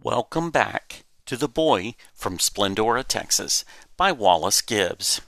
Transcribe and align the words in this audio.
Welcome 0.00 0.52
back 0.52 1.02
to 1.26 1.36
The 1.36 1.48
Boy 1.48 1.96
from 2.14 2.38
Splendora, 2.38 3.02
Texas 3.02 3.64
by 3.96 4.12
Wallace 4.12 4.62
Gibbs. 4.62 5.20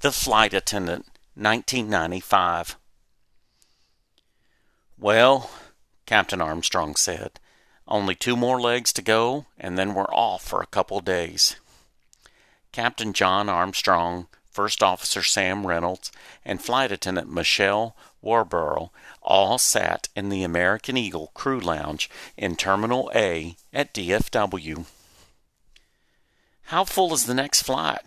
The 0.00 0.10
Flight 0.10 0.54
Attendant, 0.54 1.04
1995. 1.34 2.76
Well, 4.98 5.50
Captain 6.06 6.40
Armstrong 6.40 6.96
said, 6.96 7.38
only 7.86 8.14
two 8.14 8.36
more 8.36 8.58
legs 8.58 8.90
to 8.94 9.02
go, 9.02 9.44
and 9.58 9.76
then 9.76 9.92
we're 9.92 10.04
off 10.04 10.42
for 10.42 10.62
a 10.62 10.66
couple 10.66 11.00
days. 11.00 11.56
Captain 12.72 13.12
John 13.12 13.50
Armstrong, 13.50 14.28
First 14.50 14.82
Officer 14.82 15.22
Sam 15.22 15.66
Reynolds, 15.66 16.10
and 16.42 16.62
Flight 16.62 16.90
Attendant 16.90 17.30
Michelle 17.30 17.94
Warborough 18.22 18.90
all 19.20 19.58
sat 19.58 20.08
in 20.16 20.28
the 20.28 20.42
American 20.42 20.96
Eagle 20.96 21.30
crew 21.34 21.60
lounge 21.60 22.08
in 22.36 22.56
Terminal 22.56 23.10
A 23.14 23.56
at 23.72 23.92
DFW. 23.92 24.86
How 26.66 26.84
full 26.84 27.12
is 27.12 27.26
the 27.26 27.34
next 27.34 27.62
flight? 27.62 28.00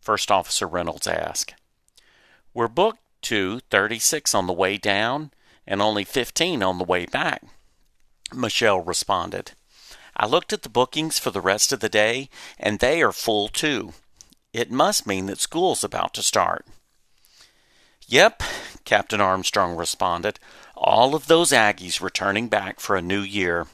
First 0.00 0.30
Officer 0.30 0.66
Reynolds 0.66 1.06
asked. 1.06 1.54
We're 2.52 2.68
booked 2.68 2.98
to 3.22 3.60
36 3.70 4.34
on 4.34 4.46
the 4.46 4.52
way 4.52 4.76
down 4.76 5.30
and 5.66 5.80
only 5.80 6.04
15 6.04 6.62
on 6.62 6.78
the 6.78 6.84
way 6.84 7.06
back, 7.06 7.42
Michelle 8.34 8.80
responded. 8.80 9.52
I 10.16 10.26
looked 10.26 10.52
at 10.52 10.62
the 10.62 10.68
bookings 10.68 11.18
for 11.18 11.30
the 11.30 11.40
rest 11.40 11.72
of 11.72 11.80
the 11.80 11.88
day, 11.88 12.28
and 12.58 12.78
they 12.78 13.02
are 13.02 13.12
full 13.12 13.48
too. 13.48 13.92
It 14.52 14.70
must 14.70 15.06
mean 15.06 15.26
that 15.26 15.40
school's 15.40 15.82
about 15.82 16.12
to 16.14 16.22
start. 16.22 16.66
Yep, 18.06 18.42
Captain 18.84 19.20
Armstrong 19.20 19.76
responded. 19.76 20.38
All 20.76 21.14
of 21.14 21.26
those 21.26 21.52
Aggies 21.52 22.00
returning 22.00 22.48
back 22.48 22.80
for 22.80 22.96
a 22.96 23.02
new 23.02 23.20
year. 23.20 23.66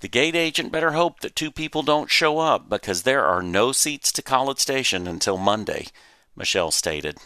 The 0.00 0.08
gate 0.08 0.34
agent 0.34 0.72
better 0.72 0.92
hope 0.92 1.20
that 1.20 1.36
two 1.36 1.52
people 1.52 1.82
don't 1.82 2.10
show 2.10 2.40
up 2.40 2.68
because 2.68 3.02
there 3.02 3.24
are 3.24 3.42
no 3.42 3.70
seats 3.70 4.10
to 4.12 4.22
College 4.22 4.58
Station 4.58 5.06
until 5.06 5.38
Monday, 5.38 5.86
Michelle 6.34 6.72
stated. 6.72 7.18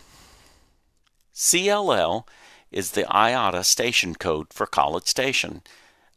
CLL 1.35 2.27
is 2.71 2.91
the 2.91 3.05
IATA 3.05 3.65
station 3.65 4.15
code 4.15 4.53
for 4.53 4.67
College 4.67 5.07
Station, 5.07 5.63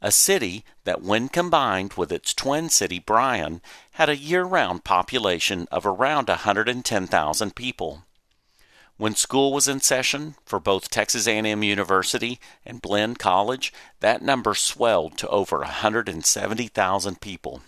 a 0.02 0.12
city 0.12 0.66
that, 0.84 1.02
when 1.02 1.30
combined 1.30 1.94
with 1.94 2.12
its 2.12 2.34
twin 2.34 2.70
city 2.70 3.00
Bryan, 3.00 3.62
had 3.92 4.10
a 4.10 4.18
year 4.18 4.44
round 4.44 4.84
population 4.84 5.68
of 5.72 5.86
around 5.86 6.28
110,000 6.28 7.56
people. 7.56 8.04
When 9.00 9.16
school 9.16 9.54
was 9.54 9.70
in 9.70 9.80
session 9.80 10.36
for 10.46 10.60
both 10.60 10.90
Texas 10.90 11.26
A&M 11.26 11.64
University 11.64 12.38
and 12.66 12.82
Blinn 12.82 13.16
College, 13.16 13.72
that 14.02 14.22
number 14.22 14.54
swelled 14.54 15.18
to 15.20 15.30
over 15.30 15.60
170,000 15.60 17.22
people. 17.22 17.62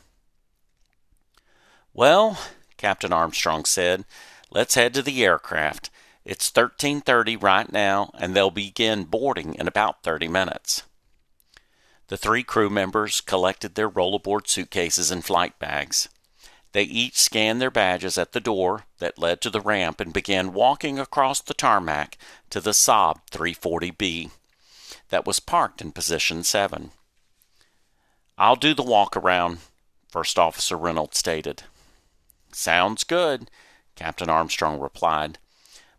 Well, 1.94 2.38
Captain 2.76 3.14
Armstrong 3.14 3.64
said, 3.64 4.04
let's 4.50 4.76
head 4.76 4.94
to 4.94 5.02
the 5.02 5.24
aircraft. 5.24 5.90
It's 6.26 6.52
13:30 6.52 7.42
right 7.42 7.72
now 7.72 8.12
and 8.16 8.36
they'll 8.36 8.52
begin 8.52 9.06
boarding 9.06 9.56
in 9.56 9.70
about 9.70 10.04
30 10.04 10.28
minutes. 10.28 10.84
The 12.10 12.18
three 12.18 12.44
crew 12.44 12.70
members 12.70 13.22
collected 13.22 13.76
their 13.76 13.90
rollerboard 13.90 14.48
suitcases 14.48 15.12
and 15.12 15.24
flight 15.24 15.58
bags. 15.60 16.10
They 16.74 16.84
each 16.84 17.18
scanned 17.18 17.62
their 17.62 17.72
badges 17.72 18.18
at 18.18 18.32
the 18.32 18.40
door 18.40 18.86
that 19.00 19.20
led 19.20 19.42
to 19.42 19.50
the 19.50 19.62
ramp 19.62 20.00
and 20.00 20.14
began 20.14 20.54
walking 20.54 21.00
across 21.00 21.42
the 21.42 21.54
tarmac 21.54 22.18
to 22.50 22.62
the 22.62 22.72
Saab 22.72 23.18
340B 23.32 24.32
that 25.10 25.26
was 25.26 25.40
parked 25.40 25.82
in 25.82 25.92
position 25.92 26.44
7. 26.44 26.92
I'll 28.38 28.56
do 28.56 28.74
the 28.74 28.84
walk 28.84 29.16
around, 29.16 29.60
First 30.10 30.40
Officer 30.40 30.78
Reynolds 30.78 31.18
stated. 31.18 31.64
Sounds 32.52 33.04
good, 33.04 33.52
Captain 33.96 34.30
Armstrong 34.30 34.80
replied. 34.80 35.38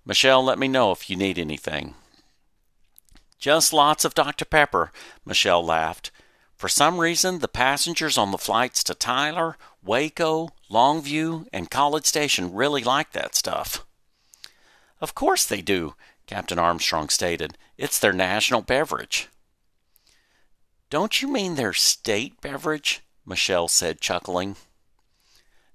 Michelle, 0.05 0.43
let 0.45 0.59
me 0.59 0.69
know 0.69 0.91
if 0.91 1.09
you 1.09 1.17
need 1.17 1.39
anything. 1.39 1.95
Just 3.39 3.73
lots 3.73 4.05
of 4.05 4.15
Dr. 4.15 4.45
Pepper, 4.45 4.91
Michelle 5.25 5.65
laughed. 5.65 6.11
For 6.57 6.69
some 6.69 6.99
reason, 6.99 7.41
the 7.41 7.49
passengers 7.49 8.17
on 8.17 8.31
the 8.31 8.39
flights 8.39 8.85
to 8.85 8.95
Tyler, 8.95 9.57
Waco, 9.85 10.51
Longview, 10.71 11.47
and 11.53 11.71
College 11.71 12.07
Station 12.07 12.55
really 12.55 12.85
like 12.85 13.13
that 13.13 13.35
stuff. 13.35 13.85
Of 15.01 15.15
course 15.15 15.45
they 15.45 15.61
do, 15.61 15.95
Captain 16.27 16.59
Armstrong 16.59 17.09
stated. 17.09 17.59
It's 17.77 17.99
their 17.99 18.13
national 18.13 18.63
beverage. 18.63 19.29
Don't 20.91 21.21
you 21.21 21.29
mean 21.29 21.57
their 21.57 21.73
state 21.73 22.41
beverage? 22.41 23.01
Michelle 23.27 23.67
said, 23.67 24.01
chuckling. 24.01 24.57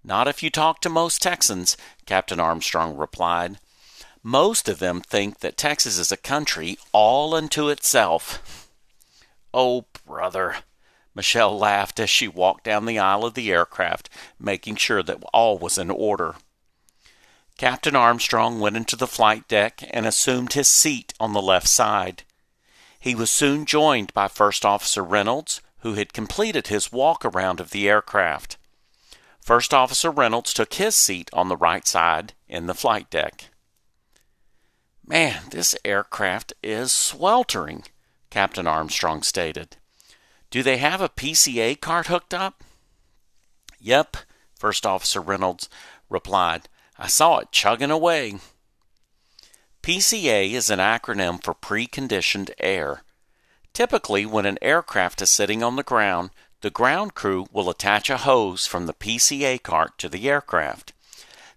Not 0.03 0.28
if 0.28 0.41
you 0.41 0.50
talk 0.50 0.79
to 0.81 0.90
most 0.90 1.22
Texans, 1.22 1.75
Captain 2.06 2.40
Armstrong 2.40 2.96
replied. 2.96 3.59
Most 4.23 4.69
of 4.69 4.79
them 4.79 5.01
think 5.01 5.40
that 5.40 5.57
Texas 5.57 5.97
is 5.97 6.12
a 6.12 6.17
country 6.17 6.78
all 6.94 7.34
unto 7.34 7.67
itself. 7.69 8.69
Oh, 9.53 9.85
brother, 10.06 10.57
Michelle 11.17 11.57
laughed 11.57 12.00
as 12.00 12.11
she 12.11 12.28
walked 12.28 12.63
down 12.63 12.85
the 12.85 13.00
aisle 13.00 13.25
of 13.25 13.33
the 13.33 13.51
aircraft, 13.51 14.07
making 14.39 14.75
sure 14.75 15.01
that 15.01 15.23
all 15.33 15.57
was 15.57 15.79
in 15.79 15.89
order. 15.89 16.35
Captain 17.57 17.95
Armstrong 17.95 18.59
went 18.59 18.78
into 18.78 18.95
the 18.95 19.07
flight 19.07 19.47
deck 19.47 19.81
and 19.89 20.05
assumed 20.05 20.53
his 20.53 20.67
seat 20.67 21.16
on 21.19 21.33
the 21.33 21.41
left 21.41 21.67
side. 21.67 22.22
He 23.00 23.16
was 23.16 23.31
soon 23.31 23.66
joined 23.66 24.13
by 24.13 24.28
First 24.28 24.63
Officer 24.63 25.03
Reynolds, 25.03 25.59
who 25.79 25.95
had 25.95 26.13
completed 26.13 26.67
his 26.67 26.91
walk 26.91 27.25
around 27.25 27.59
of 27.59 27.72
the 27.72 27.89
aircraft. 27.89 28.57
First 29.41 29.73
Officer 29.73 30.11
Reynolds 30.11 30.53
took 30.53 30.75
his 30.75 30.95
seat 30.95 31.31
on 31.34 31.49
the 31.49 31.57
right 31.57 31.88
side 31.88 32.34
in 32.47 32.67
the 32.67 32.75
flight 32.75 33.09
deck. 33.09 33.45
Man, 35.03 35.45
this 35.49 35.75
aircraft 35.84 36.53
is 36.61 36.91
sweltering, 36.91 37.85
Captain 38.29 38.67
Armstrong 38.67 39.23
stated. 39.23 39.78
Do 40.50 40.63
they 40.63 40.78
have 40.78 41.02
a 41.02 41.09
PCA 41.09 41.80
cart 41.80 42.08
hooked 42.08 42.34
up? 42.34 42.63
Yep, 43.80 44.18
First 44.58 44.85
Officer 44.85 45.22
Reynolds 45.22 45.69
replied. 46.09 46.69
I 46.97 47.08
saw 47.08 47.40
it 47.40 47.52
chugging 47.52 47.91
away. 47.91 48.40
PCA 49.84 50.52
is 50.52 50.69
an 50.69 50.80
acronym 50.80 51.44
for 51.44 51.53
preconditioned 51.53 52.52
air. 52.59 53.03
Typically, 53.74 54.25
when 54.25 54.46
an 54.46 54.58
aircraft 54.62 55.22
is 55.22 55.30
sitting 55.30 55.62
on 55.62 55.75
the 55.75 55.84
ground, 55.84 56.31
the 56.62 56.72
ground 56.72 57.14
crew 57.14 57.46
will 57.52 57.69
attach 57.69 58.09
a 58.09 58.18
hose 58.18 58.66
from 58.66 58.88
the 58.88 58.94
PCA 58.94 59.62
cart 59.62 59.97
to 60.00 60.09
the 60.09 60.28
aircraft. 60.28 60.94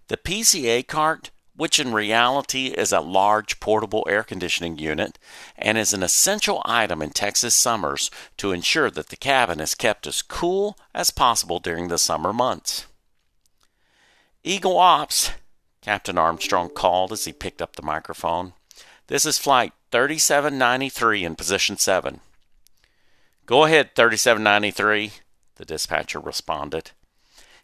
The 0.07 0.17
PCA 0.17 0.85
cart 0.85 1.31
which 1.61 1.79
in 1.79 1.93
reality 1.93 2.69
is 2.69 2.91
a 2.91 2.99
large 2.99 3.59
portable 3.59 4.03
air 4.09 4.23
conditioning 4.23 4.79
unit 4.79 5.19
and 5.55 5.77
is 5.77 5.93
an 5.93 6.01
essential 6.01 6.59
item 6.65 7.03
in 7.03 7.11
Texas 7.11 7.53
summers 7.53 8.09
to 8.35 8.51
ensure 8.51 8.89
that 8.89 9.09
the 9.09 9.15
cabin 9.15 9.59
is 9.59 9.75
kept 9.75 10.07
as 10.07 10.23
cool 10.23 10.75
as 10.95 11.11
possible 11.11 11.59
during 11.59 11.87
the 11.87 11.99
summer 11.99 12.33
months. 12.33 12.87
Eagle 14.43 14.79
Ops, 14.79 15.29
Captain 15.83 16.17
Armstrong 16.17 16.67
called 16.67 17.11
as 17.11 17.25
he 17.25 17.31
picked 17.31 17.61
up 17.61 17.75
the 17.75 17.83
microphone. 17.83 18.53
This 19.05 19.23
is 19.23 19.37
Flight 19.37 19.71
3793 19.91 21.23
in 21.23 21.35
position 21.35 21.77
7. 21.77 22.21
Go 23.45 23.65
ahead, 23.65 23.91
3793, 23.95 25.11
the 25.57 25.65
dispatcher 25.65 26.19
responded. 26.19 26.89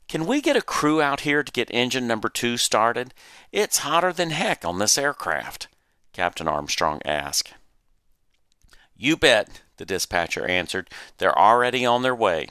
Can 0.08 0.26
we 0.26 0.40
get 0.40 0.56
a 0.56 0.62
crew 0.62 1.02
out 1.02 1.22
here 1.22 1.44
to 1.44 1.52
get 1.52 1.70
engine 1.72 2.08
number 2.08 2.30
two 2.30 2.56
started? 2.56 3.14
It's 3.52 3.80
hotter 3.80 4.14
than 4.14 4.30
heck 4.30 4.64
on 4.64 4.80
this 4.80 4.98
aircraft, 4.98 5.68
Captain 6.14 6.48
Armstrong 6.48 7.02
asked. 7.04 7.54
You 8.96 9.18
bet, 9.18 9.62
the 9.76 9.86
dispatcher 9.86 10.48
answered. 10.48 10.90
They're 11.18 11.38
already 11.38 11.86
on 11.86 12.04
their 12.04 12.16
way. 12.16 12.48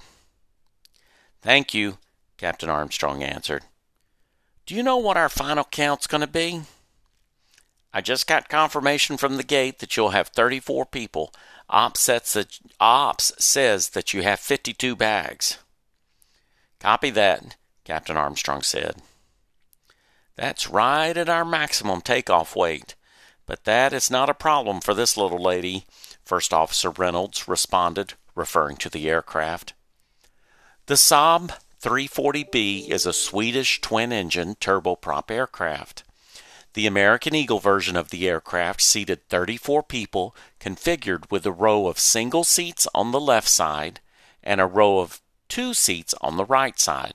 Thank 1.40 1.72
you, 1.72 1.98
Captain 2.36 2.68
Armstrong 2.68 3.22
answered. 3.22 3.62
Do 4.66 4.74
you 4.74 4.82
know 4.82 4.98
what 4.98 5.16
our 5.16 5.28
final 5.28 5.64
count's 5.64 6.06
going 6.06 6.20
to 6.20 6.26
be? 6.26 6.62
I 7.92 8.02
just 8.02 8.26
got 8.26 8.50
confirmation 8.50 9.16
from 9.16 9.38
the 9.38 9.42
gate 9.42 9.78
that 9.78 9.96
you'll 9.96 10.10
have 10.10 10.28
34 10.28 10.84
people. 10.86 11.32
Ops, 11.70 12.10
Ops 12.80 13.32
says 13.38 13.88
that 13.90 14.12
you 14.12 14.22
have 14.22 14.38
52 14.38 14.94
bags. 14.94 15.58
Copy 16.80 17.10
that, 17.10 17.56
Captain 17.84 18.16
Armstrong 18.16 18.62
said. 18.62 19.02
That's 20.36 20.68
right 20.68 21.16
at 21.16 21.28
our 21.28 21.44
maximum 21.44 22.02
takeoff 22.02 22.54
weight, 22.54 22.94
but 23.46 23.64
that 23.64 23.92
is 23.92 24.10
not 24.10 24.28
a 24.28 24.34
problem 24.34 24.80
for 24.80 24.92
this 24.92 25.16
little 25.16 25.42
lady, 25.42 25.86
First 26.24 26.52
Officer 26.52 26.90
Reynolds 26.90 27.48
responded, 27.48 28.14
referring 28.34 28.76
to 28.78 28.90
the 28.90 29.08
aircraft. 29.08 29.72
The 30.86 30.94
Saab 30.94 31.56
340B 31.82 32.90
is 32.90 33.06
a 33.06 33.12
Swedish 33.12 33.80
twin 33.80 34.12
engine 34.12 34.56
turboprop 34.56 35.30
aircraft. 35.30 36.04
The 36.74 36.86
American 36.86 37.34
Eagle 37.34 37.58
version 37.58 37.96
of 37.96 38.10
the 38.10 38.28
aircraft 38.28 38.82
seated 38.82 39.26
34 39.28 39.82
people, 39.84 40.36
configured 40.60 41.30
with 41.30 41.46
a 41.46 41.52
row 41.52 41.86
of 41.86 41.98
single 41.98 42.44
seats 42.44 42.86
on 42.94 43.12
the 43.12 43.20
left 43.20 43.48
side 43.48 44.00
and 44.42 44.60
a 44.60 44.66
row 44.66 44.98
of 44.98 45.22
two 45.48 45.74
seats 45.74 46.14
on 46.20 46.36
the 46.36 46.44
right 46.44 46.78
side. 46.78 47.14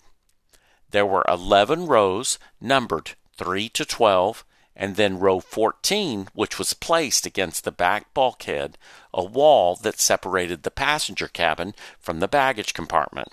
There 0.89 1.05
were 1.05 1.25
11 1.27 1.87
rows 1.87 2.37
numbered 2.59 3.11
3 3.37 3.69
to 3.69 3.85
12, 3.85 4.45
and 4.75 4.95
then 4.95 5.19
row 5.19 5.39
14, 5.39 6.29
which 6.33 6.57
was 6.57 6.73
placed 6.73 7.25
against 7.25 7.63
the 7.63 7.71
back 7.71 8.13
bulkhead, 8.13 8.77
a 9.13 9.23
wall 9.23 9.75
that 9.75 9.99
separated 9.99 10.63
the 10.63 10.71
passenger 10.71 11.27
cabin 11.27 11.73
from 11.99 12.19
the 12.19 12.27
baggage 12.27 12.73
compartment. 12.73 13.29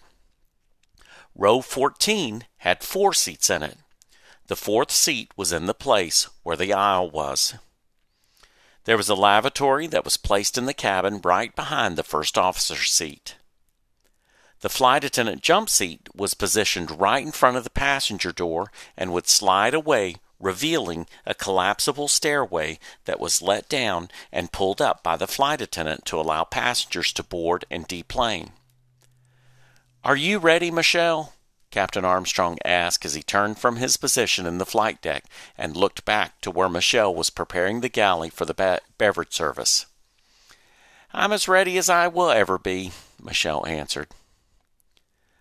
Row 1.35 1.61
14 1.61 2.45
had 2.59 2.83
four 2.83 3.15
seats 3.15 3.49
in 3.50 3.62
it. 3.62 3.79
The 4.49 4.56
fourth 4.56 4.91
seat 4.91 5.31
was 5.37 5.53
in 5.53 5.67
the 5.67 5.75
place 5.75 6.29
where 6.43 6.56
the 6.56 6.73
aisle 6.73 7.11
was. 7.11 7.55
There 8.85 8.97
was 8.97 9.09
a 9.09 9.15
lavatory 9.15 9.87
that 9.89 10.05
was 10.05 10.17
placed 10.17 10.56
in 10.56 10.65
the 10.65 10.75
cabin 10.75 11.21
right 11.23 11.55
behind 11.55 11.97
the 11.97 12.03
first 12.03 12.39
officer's 12.39 12.91
seat. 12.91 13.37
The 14.61 14.69
flight 14.69 15.05
attendant 15.05 15.43
jump 15.43 15.69
seat 15.69 16.09
was 16.15 16.35
positioned 16.35 17.01
right 17.01 17.25
in 17.25 17.31
front 17.33 17.57
of 17.57 17.65
the 17.65 17.71
passenger 17.71 18.33
door 18.33 18.73
and 18.97 19.13
would 19.13 19.29
slide 19.29 19.73
away, 19.73 20.17
revealing 20.41 21.07
a 21.25 21.35
collapsible 21.35 22.09
stairway 22.09 22.79
that 23.05 23.21
was 23.21 23.41
let 23.41 23.69
down 23.69 24.09
and 24.33 24.53
pulled 24.53 24.83
up 24.83 25.03
by 25.03 25.17
the 25.17 25.29
flight 25.29 25.61
attendant 25.61 26.05
to 26.07 26.19
allow 26.19 26.43
passengers 26.43 27.13
to 27.13 27.23
board 27.23 27.65
and 27.71 27.87
deplane. 27.87 28.51
Are 30.03 30.17
you 30.17 30.39
ready, 30.39 30.71
Michelle? 30.71 31.35
Captain 31.71 32.05
Armstrong 32.05 32.59
asked 32.65 33.05
as 33.05 33.15
he 33.15 33.23
turned 33.23 33.59
from 33.59 33.77
his 33.77 33.97
position 33.97 34.47
in 34.47 34.59
the 34.59 34.67
flight 34.67 35.03
deck 35.03 35.25
and 35.57 35.77
looked 35.77 36.05
back 36.05 36.41
to 36.41 36.51
where 36.51 36.69
Michelle 36.69 37.15
was 37.15 37.31
preparing 37.31 37.81
the 37.81 37.89
galley 37.89 38.31
for 38.31 38.45
the 38.45 38.55
be- 38.55 38.85
beverage 38.97 39.35
service. 39.35 39.87
I'm 41.13 41.33
as 41.33 41.47
ready 41.47 41.77
as 41.79 41.91
I 41.91 42.09
will 42.09 42.31
ever 42.31 42.59
be, 42.59 42.93
Michelle 43.23 43.67
answered. 43.67 44.09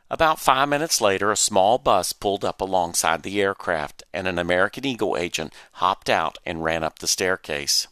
About 0.10 0.40
five 0.40 0.70
minutes 0.70 1.02
later, 1.02 1.32
a 1.32 1.38
small 1.38 1.78
bus 1.78 2.14
pulled 2.14 2.46
up 2.46 2.62
alongside 2.62 3.24
the 3.24 3.42
aircraft, 3.42 4.04
and 4.14 4.28
an 4.28 4.40
American 4.40 4.86
Eagle 4.86 5.18
agent 5.18 5.54
hopped 5.74 6.10
out 6.10 6.38
and 6.46 6.64
ran 6.64 6.84
up 6.84 7.00
the 7.00 7.08
staircase. 7.08 7.88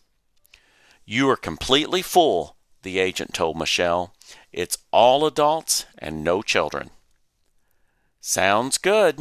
You 1.05 1.29
are 1.29 1.35
completely 1.35 2.01
full, 2.01 2.55
the 2.83 2.99
agent 2.99 3.33
told 3.33 3.57
Michelle. 3.57 4.13
It's 4.53 4.77
all 4.91 5.25
adults 5.25 5.85
and 5.97 6.23
no 6.23 6.41
children. 6.41 6.89
Sounds 8.21 8.77
good. 8.77 9.19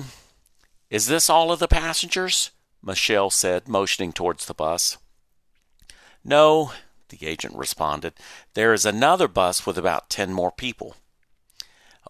Is 0.89 1.09
this 1.09 1.29
all 1.29 1.51
of 1.51 1.59
the 1.59 1.69
passengers? 1.69 2.53
Michelle 2.81 3.31
said, 3.31 3.67
motioning 3.67 4.13
towards 4.13 4.47
the 4.47 4.55
bus. 4.55 4.99
No, 6.25 6.73
the 7.09 7.27
agent 7.27 7.57
responded. 7.57 8.15
There 8.55 8.73
is 8.73 8.87
another 8.87 9.27
bus 9.27 9.67
with 9.67 9.77
about 9.77 10.09
ten 10.09 10.33
more 10.33 10.53
people. 10.53 10.97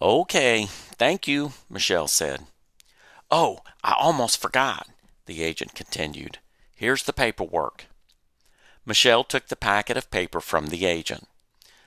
Okay, 0.02 0.66
thank 0.68 1.28
you, 1.28 1.52
Michelle 1.70 2.08
said. 2.08 2.46
Oh, 3.30 3.60
I 3.82 3.94
almost 3.98 4.40
forgot, 4.40 4.88
the 5.26 5.42
agent 5.42 5.74
continued. 5.74 6.38
Here's 6.74 7.04
the 7.04 7.12
paperwork. 7.12 7.86
Michelle 8.84 9.24
took 9.24 9.48
the 9.48 9.56
packet 9.56 9.96
of 9.96 10.10
paper 10.10 10.40
from 10.40 10.66
the 10.66 10.84
agent. 10.84 11.28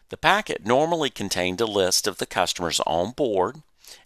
The 0.09 0.17
packet 0.17 0.65
normally 0.65 1.09
contained 1.09 1.59
a 1.59 1.65
list 1.65 2.07
of 2.07 2.17
the 2.17 2.25
customers 2.25 2.79
on 2.87 3.11
board, 3.11 3.61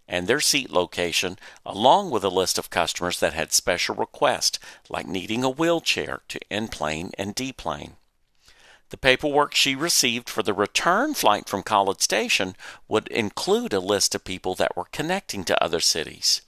and 0.07 0.27
their 0.27 0.41
seat 0.41 0.71
location, 0.71 1.37
along 1.65 2.09
with 2.09 2.23
a 2.23 2.29
list 2.29 2.57
of 2.57 2.69
customers 2.69 3.19
that 3.19 3.33
had 3.33 3.53
special 3.53 3.95
requests, 3.95 4.59
like 4.89 5.07
needing 5.07 5.43
a 5.43 5.49
wheelchair 5.49 6.21
to 6.27 6.39
enplane 6.49 7.11
and 7.17 7.35
deplane. 7.35 7.95
The 8.91 8.97
paperwork 8.97 9.55
she 9.55 9.73
received 9.73 10.29
for 10.29 10.43
the 10.43 10.53
return 10.53 11.13
flight 11.13 11.47
from 11.47 11.63
College 11.63 12.01
Station 12.01 12.57
would 12.89 13.07
include 13.07 13.71
a 13.71 13.79
list 13.79 14.13
of 14.13 14.25
people 14.25 14.53
that 14.55 14.75
were 14.75 14.87
connecting 14.91 15.45
to 15.45 15.63
other 15.63 15.79
cities. 15.79 16.41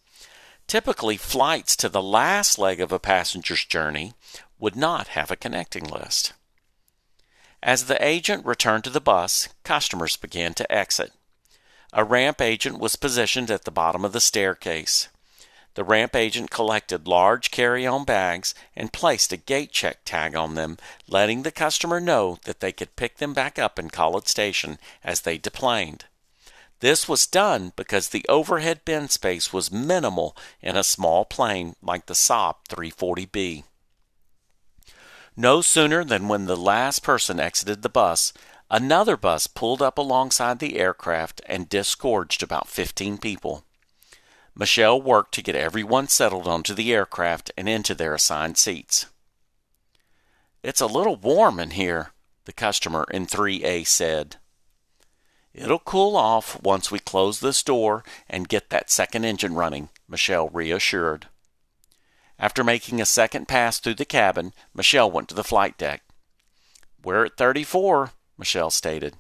Typically, 0.68 1.16
flights 1.16 1.78
to 1.78 1.88
the 1.88 2.02
last 2.02 2.60
leg 2.60 2.82
of 2.82 2.92
a 2.92 3.00
passenger's 3.00 3.64
journey 3.64 4.14
would 4.60 4.76
not 4.76 5.10
have 5.10 5.32
a 5.32 5.38
connecting 5.38 5.86
list. 5.86 6.34
As 7.62 7.86
the 7.86 8.06
agent 8.06 8.46
returned 8.46 8.84
to 8.84 8.90
the 8.90 9.00
bus, 9.00 9.48
customers 9.64 10.18
began 10.18 10.54
to 10.56 10.70
exit. 10.70 11.14
A 11.94 12.04
ramp 12.04 12.42
agent 12.42 12.78
was 12.78 12.98
positioned 12.98 13.52
at 13.52 13.64
the 13.64 13.72
bottom 13.72 14.04
of 14.04 14.12
the 14.12 14.20
staircase. 14.20 15.08
The 15.76 15.84
ramp 15.84 16.16
agent 16.16 16.52
collected 16.52 17.08
large 17.08 17.50
carry 17.50 17.86
on 17.86 18.06
bags 18.06 18.54
and 18.76 18.94
placed 18.94 19.34
a 19.34 19.38
gate 19.38 19.72
check 19.72 20.00
tag 20.06 20.36
on 20.36 20.56
them, 20.56 20.78
letting 21.08 21.44
the 21.44 21.52
customer 21.52 22.00
know 22.00 22.38
that 22.46 22.60
they 22.60 22.72
could 22.72 22.96
pick 22.96 23.18
them 23.18 23.34
back 23.34 23.58
up 23.58 23.80
in 23.80 23.90
College 23.90 24.28
Station 24.28 24.78
as 25.04 25.22
they 25.22 25.38
deplaned. 25.38 26.06
This 26.80 27.08
was 27.08 27.26
done 27.26 27.72
because 27.76 28.10
the 28.10 28.26
overhead 28.28 28.82
bin 28.86 29.08
space 29.08 29.52
was 29.54 29.72
minimal 29.72 30.36
in 30.62 30.76
a 30.76 30.84
small 30.84 31.26
plane 31.26 31.76
like 31.82 32.06
the 32.06 32.14
Saab 32.14 32.56
340B. 32.70 33.64
No 35.36 35.62
sooner 35.62 36.04
than 36.04 36.28
when 36.28 36.46
the 36.46 36.58
last 36.58 37.02
person 37.02 37.40
exited 37.40 37.82
the 37.82 37.90
bus, 37.90 38.34
Another 38.74 39.18
bus 39.18 39.46
pulled 39.46 39.84
up 39.84 40.00
alongside 40.00 40.58
the 40.58 40.80
aircraft 40.80 41.42
and 41.46 41.70
disgorged 41.70 42.42
about 42.42 42.68
15 42.68 43.20
people. 43.20 43.66
Michelle 44.56 45.02
worked 45.02 45.34
to 45.34 45.42
get 45.42 45.56
everyone 45.56 46.08
settled 46.08 46.48
onto 46.48 46.74
the 46.74 46.94
aircraft 46.94 47.52
and 47.58 47.68
into 47.68 47.96
their 47.96 48.14
assigned 48.14 48.58
seats. 48.58 49.08
It's 50.62 50.82
a 50.82 50.86
little 50.86 51.16
warm 51.16 51.60
in 51.60 51.72
here, 51.72 52.12
the 52.46 52.54
customer 52.54 53.06
in 53.12 53.26
3A 53.26 53.88
said. 53.88 54.38
It'll 55.54 55.80
cool 55.80 56.16
off 56.16 56.62
once 56.62 56.92
we 56.92 57.00
close 57.00 57.40
this 57.40 57.62
door 57.64 58.04
and 58.30 58.50
get 58.50 58.70
that 58.70 58.90
second 58.90 59.26
engine 59.26 59.56
running, 59.56 59.90
Michelle 60.08 60.50
reassured. 60.50 61.28
After 62.40 62.64
making 62.64 63.00
a 63.00 63.06
second 63.06 63.48
pass 63.48 63.80
through 63.80 63.96
the 63.96 64.06
cabin, 64.06 64.54
Michelle 64.74 65.10
went 65.10 65.30
to 65.30 65.36
the 65.36 65.44
flight 65.44 65.78
deck. 65.78 66.04
We're 67.04 67.26
at 67.26 67.38
34, 67.38 68.12
Michelle 68.38 68.72
stated. 68.72 69.16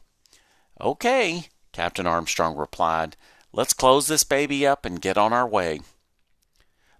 Okay, 0.82 1.50
Captain 1.72 2.08
Armstrong 2.08 2.56
replied. 2.56 3.16
Let's 3.56 3.74
close 3.74 4.08
this 4.08 4.24
baby 4.24 4.66
up 4.66 4.84
and 4.84 5.00
get 5.00 5.18
on 5.18 5.32
our 5.32 5.48
way. 5.48 5.82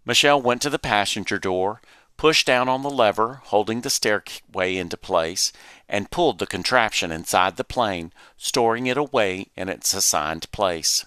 Michelle 0.06 0.40
went 0.40 0.62
to 0.62 0.70
the 0.70 0.78
passenger 0.78 1.40
door, 1.40 1.82
pushed 2.16 2.46
down 2.46 2.70
on 2.70 2.84
the 2.84 2.92
lever 2.92 3.42
holding 3.46 3.82
the 3.82 3.90
stairway 3.90 4.78
into 4.78 4.96
place, 4.96 5.52
and 5.90 6.12
pulled 6.12 6.38
the 6.38 6.46
contraption 6.46 7.12
inside 7.12 7.58
the 7.58 7.64
plane, 7.64 8.14
storing 8.38 8.86
it 8.86 8.98
away 8.98 9.48
in 9.56 9.68
its 9.68 9.96
assigned 9.96 10.52
place. 10.52 11.06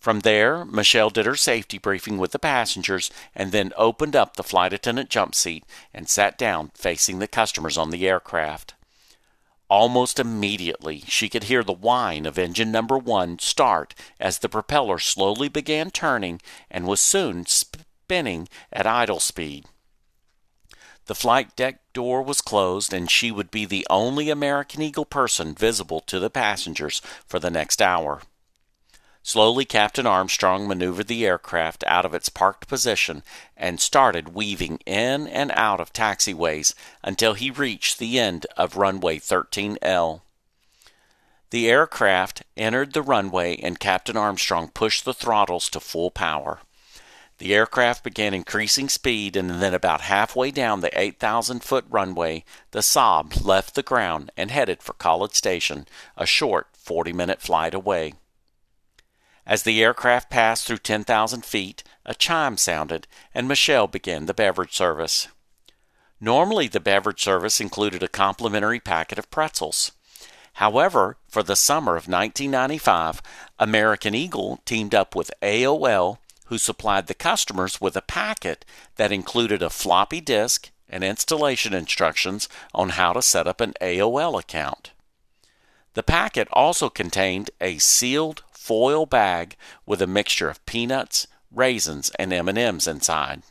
From 0.00 0.20
there, 0.20 0.64
Michelle 0.64 1.10
did 1.10 1.26
her 1.26 1.36
safety 1.36 1.78
briefing 1.78 2.18
with 2.18 2.32
the 2.32 2.40
passengers 2.40 3.12
and 3.36 3.52
then 3.52 3.72
opened 3.76 4.16
up 4.16 4.34
the 4.34 4.42
flight 4.42 4.72
attendant 4.72 5.08
jump 5.08 5.36
seat 5.36 5.64
and 5.94 6.08
sat 6.08 6.36
down 6.36 6.72
facing 6.74 7.20
the 7.20 7.28
customers 7.28 7.78
on 7.78 7.90
the 7.90 8.08
aircraft. 8.08 8.74
Almost 9.72 10.18
immediately, 10.18 11.02
she 11.08 11.30
could 11.30 11.44
hear 11.44 11.64
the 11.64 11.72
whine 11.72 12.26
of 12.26 12.36
engine 12.38 12.70
number 12.70 12.98
one 12.98 13.38
start 13.38 13.94
as 14.20 14.36
the 14.36 14.48
propeller 14.50 14.98
slowly 14.98 15.48
began 15.48 15.90
turning 15.90 16.42
and 16.70 16.86
was 16.86 17.00
soon 17.00 17.46
spinning 17.46 18.50
at 18.70 18.86
idle 18.86 19.18
speed. 19.18 19.64
The 21.06 21.14
flight 21.14 21.56
deck 21.56 21.80
door 21.94 22.22
was 22.22 22.42
closed, 22.42 22.92
and 22.92 23.10
she 23.10 23.30
would 23.30 23.50
be 23.50 23.64
the 23.64 23.86
only 23.88 24.28
American 24.28 24.82
Eagle 24.82 25.06
person 25.06 25.54
visible 25.54 26.00
to 26.00 26.20
the 26.20 26.28
passengers 26.28 27.00
for 27.26 27.38
the 27.38 27.50
next 27.50 27.80
hour. 27.80 28.20
Slowly, 29.24 29.64
Captain 29.64 30.04
Armstrong 30.04 30.66
maneuvered 30.66 31.06
the 31.06 31.24
aircraft 31.24 31.84
out 31.86 32.04
of 32.04 32.12
its 32.12 32.28
parked 32.28 32.66
position 32.66 33.22
and 33.56 33.80
started 33.80 34.34
weaving 34.34 34.80
in 34.84 35.28
and 35.28 35.52
out 35.52 35.80
of 35.80 35.92
taxiways 35.92 36.74
until 37.04 37.34
he 37.34 37.50
reached 37.50 37.98
the 37.98 38.18
end 38.18 38.46
of 38.56 38.76
runway 38.76 39.18
13L. 39.18 40.22
The 41.50 41.70
aircraft 41.70 42.42
entered 42.56 42.94
the 42.94 43.02
runway 43.02 43.56
and 43.56 43.78
Captain 43.78 44.16
Armstrong 44.16 44.68
pushed 44.68 45.04
the 45.04 45.14
throttles 45.14 45.68
to 45.70 45.80
full 45.80 46.10
power. 46.10 46.60
The 47.38 47.54
aircraft 47.54 48.04
began 48.04 48.34
increasing 48.34 48.88
speed, 48.88 49.36
and 49.36 49.50
then, 49.50 49.74
about 49.74 50.02
halfway 50.02 50.50
down 50.50 50.80
the 50.80 50.96
8,000 50.98 51.62
foot 51.62 51.84
runway, 51.90 52.44
the 52.70 52.80
Saab 52.80 53.44
left 53.44 53.74
the 53.74 53.82
ground 53.82 54.30
and 54.36 54.50
headed 54.50 54.82
for 54.82 54.92
College 54.92 55.34
Station, 55.34 55.86
a 56.16 56.24
short 56.24 56.68
40 56.72 57.12
minute 57.12 57.40
flight 57.40 57.74
away. 57.74 58.14
As 59.46 59.64
the 59.64 59.82
aircraft 59.82 60.30
passed 60.30 60.66
through 60.66 60.78
10,000 60.78 61.44
feet, 61.44 61.82
a 62.06 62.14
chime 62.14 62.56
sounded, 62.56 63.06
and 63.34 63.48
Michelle 63.48 63.88
began 63.88 64.26
the 64.26 64.34
beverage 64.34 64.72
service. 64.72 65.28
Normally, 66.20 66.68
the 66.68 66.80
beverage 66.80 67.22
service 67.22 67.60
included 67.60 68.02
a 68.02 68.08
complimentary 68.08 68.78
packet 68.78 69.18
of 69.18 69.30
pretzels. 69.30 69.90
However, 70.54 71.16
for 71.28 71.42
the 71.42 71.56
summer 71.56 71.92
of 71.92 72.06
1995, 72.06 73.20
American 73.58 74.14
Eagle 74.14 74.60
teamed 74.64 74.94
up 74.94 75.16
with 75.16 75.32
AOL, 75.42 76.18
who 76.46 76.58
supplied 76.58 77.08
the 77.08 77.14
customers 77.14 77.80
with 77.80 77.96
a 77.96 78.02
packet 78.02 78.64
that 78.96 79.10
included 79.10 79.62
a 79.62 79.70
floppy 79.70 80.20
disk 80.20 80.70
and 80.88 81.02
installation 81.02 81.74
instructions 81.74 82.48
on 82.74 82.90
how 82.90 83.12
to 83.14 83.22
set 83.22 83.48
up 83.48 83.60
an 83.60 83.74
AOL 83.80 84.38
account. 84.38 84.91
The 85.94 86.02
packet 86.02 86.48
also 86.52 86.88
contained 86.88 87.50
a 87.60 87.78
sealed 87.78 88.42
foil 88.50 89.06
bag 89.06 89.56
with 89.84 90.00
a 90.00 90.06
mixture 90.06 90.48
of 90.48 90.64
peanuts, 90.66 91.26
raisins, 91.50 92.10
and 92.18 92.32
M&Ms 92.32 92.86
inside. 92.86 93.42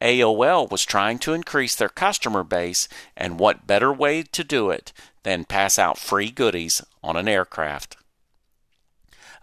AOL 0.00 0.70
was 0.70 0.84
trying 0.84 1.18
to 1.20 1.34
increase 1.34 1.74
their 1.74 1.88
customer 1.88 2.44
base, 2.44 2.88
and 3.16 3.38
what 3.38 3.66
better 3.66 3.92
way 3.92 4.22
to 4.22 4.44
do 4.44 4.70
it 4.70 4.92
than 5.24 5.44
pass 5.44 5.78
out 5.78 5.98
free 5.98 6.30
goodies 6.30 6.82
on 7.02 7.16
an 7.16 7.28
aircraft? 7.28 7.96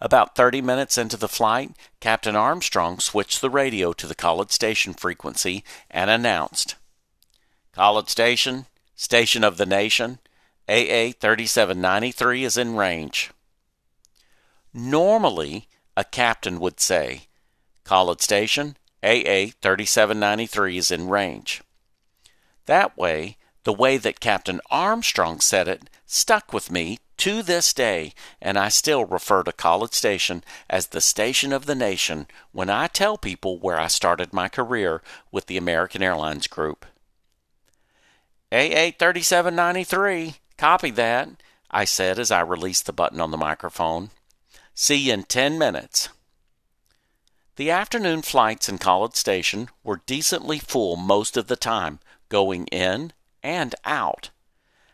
About 0.01 0.35
30 0.35 0.61
minutes 0.61 0.97
into 0.97 1.17
the 1.17 1.29
flight, 1.29 1.71
Captain 1.99 2.35
Armstrong 2.35 2.99
switched 2.99 3.41
the 3.41 3.49
radio 3.49 3.93
to 3.93 4.07
the 4.07 4.15
College 4.15 4.51
Station 4.51 4.93
frequency 4.93 5.63
and 5.89 6.09
announced 6.09 6.75
College 7.71 8.09
Station, 8.09 8.65
Station 8.95 9.43
of 9.43 9.57
the 9.57 9.65
Nation, 9.65 10.19
AA 10.67 11.13
3793 11.19 12.43
is 12.43 12.57
in 12.57 12.75
range. 12.75 13.31
Normally, 14.73 15.67
a 15.95 16.03
captain 16.03 16.59
would 16.59 16.79
say, 16.79 17.27
College 17.83 18.21
Station, 18.21 18.75
AA 19.03 19.53
3793 19.61 20.77
is 20.77 20.91
in 20.91 21.07
range. 21.07 21.61
That 22.65 22.97
way, 22.97 23.37
the 23.63 23.73
way 23.73 23.97
that 23.97 24.19
Captain 24.19 24.59
Armstrong 24.71 25.39
said 25.39 25.67
it 25.67 25.89
stuck 26.05 26.51
with 26.51 26.71
me 26.71 26.99
to 27.17 27.43
this 27.43 27.73
day, 27.73 28.13
and 28.41 28.57
I 28.57 28.69
still 28.69 29.05
refer 29.05 29.43
to 29.43 29.51
College 29.51 29.93
Station 29.93 30.43
as 30.69 30.87
the 30.87 31.01
station 31.01 31.53
of 31.53 31.65
the 31.65 31.75
nation 31.75 32.27
when 32.51 32.69
I 32.69 32.87
tell 32.87 33.17
people 33.17 33.59
where 33.59 33.79
I 33.79 33.87
started 33.87 34.33
my 34.33 34.49
career 34.49 35.01
with 35.31 35.45
the 35.45 35.57
American 35.57 36.01
Airlines 36.01 36.47
Group. 36.47 36.85
AA 38.51 38.91
3793, 38.97 40.35
copy 40.57 40.91
that, 40.91 41.29
I 41.69 41.85
said 41.85 42.19
as 42.19 42.31
I 42.31 42.41
released 42.41 42.85
the 42.85 42.93
button 42.93 43.19
on 43.19 43.31
the 43.31 43.37
microphone. 43.37 44.11
See 44.73 44.95
you 44.95 45.13
in 45.13 45.23
10 45.23 45.57
minutes. 45.57 46.09
The 47.55 47.71
afternoon 47.71 48.21
flights 48.21 48.67
in 48.67 48.77
College 48.77 49.15
Station 49.15 49.69
were 49.83 50.01
decently 50.05 50.59
full 50.59 50.97
most 50.97 51.37
of 51.37 51.47
the 51.47 51.55
time, 51.55 51.99
going 52.27 52.67
in 52.67 53.13
and 53.41 53.75
out. 53.85 54.29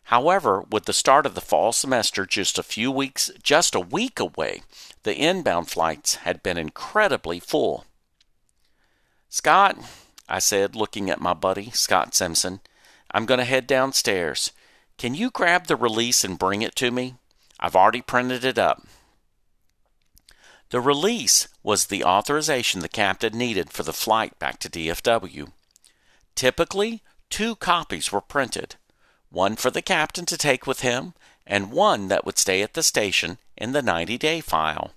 However, 0.06 0.65
with 0.70 0.86
the 0.86 0.94
start 0.94 1.25
of 1.25 1.36
the 1.36 1.41
fall 1.41 1.72
semester 1.72 2.25
just 2.25 2.60
a 2.60 2.63
few 2.63 2.91
weeks, 2.91 3.32
just 3.41 3.74
a 3.74 3.80
week 3.80 4.20
away, 4.20 4.62
the 5.03 5.15
inbound 5.15 5.70
flights 5.70 6.15
had 6.15 6.44
been 6.44 6.58
incredibly 6.58 7.39
full. 7.39 7.86
Scott, 9.30 9.77
I 10.27 10.39
said, 10.39 10.75
looking 10.75 11.10
at 11.10 11.22
my 11.22 11.34
buddy, 11.34 11.72
Scott 11.72 12.13
Simpson, 12.13 12.60
I'm 13.12 13.25
going 13.25 13.38
to 13.39 13.46
head 13.46 13.65
downstairs. 13.65 14.51
Can 15.01 15.15
you 15.15 15.31
grab 15.31 15.65
the 15.65 15.75
release 15.75 16.24
and 16.24 16.38
bring 16.38 16.62
it 16.62 16.75
to 16.75 16.91
me? 16.91 17.15
I've 17.60 17.75
already 17.75 18.03
printed 18.03 18.46
it 18.46 18.60
up. 18.60 18.86
The 20.70 20.79
release 20.79 21.48
was 21.63 21.88
the 21.88 22.03
authorization 22.03 22.81
the 22.81 22.88
captain 22.88 23.36
needed 23.36 23.72
for 23.72 23.81
the 23.81 23.93
flight 23.93 24.38
back 24.38 24.60
to 24.60 24.70
DFW. 24.70 25.53
Typically, 26.36 27.01
two 27.31 27.55
copies 27.55 28.12
were 28.12 28.22
printed 28.22 28.75
one 29.31 29.55
for 29.55 29.72
the 29.72 29.81
captain 29.81 30.27
to 30.27 30.38
take 30.38 30.67
with 30.67 30.81
him, 30.81 31.15
and 31.48 31.72
one 31.72 32.08
that 32.10 32.24
would 32.24 32.38
stay 32.38 32.62
at 32.62 32.75
the 32.75 32.84
station 32.84 33.39
in 33.58 33.72
the 33.72 33.81
90 33.81 34.20
day 34.20 34.39
file. 34.39 34.91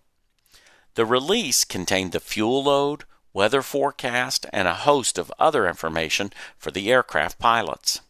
The 0.97 1.07
release 1.07 1.65
contained 1.65 2.13
the 2.13 2.21
fuel 2.21 2.65
load, 2.65 3.05
weather 3.33 3.63
forecast, 3.63 4.45
and 4.53 4.69
a 4.69 4.75
host 4.75 5.17
of 5.17 5.33
other 5.39 5.67
information 5.67 6.31
for 6.59 6.71
the 6.71 6.93
aircraft 6.93 7.39
pilots. 7.39 8.03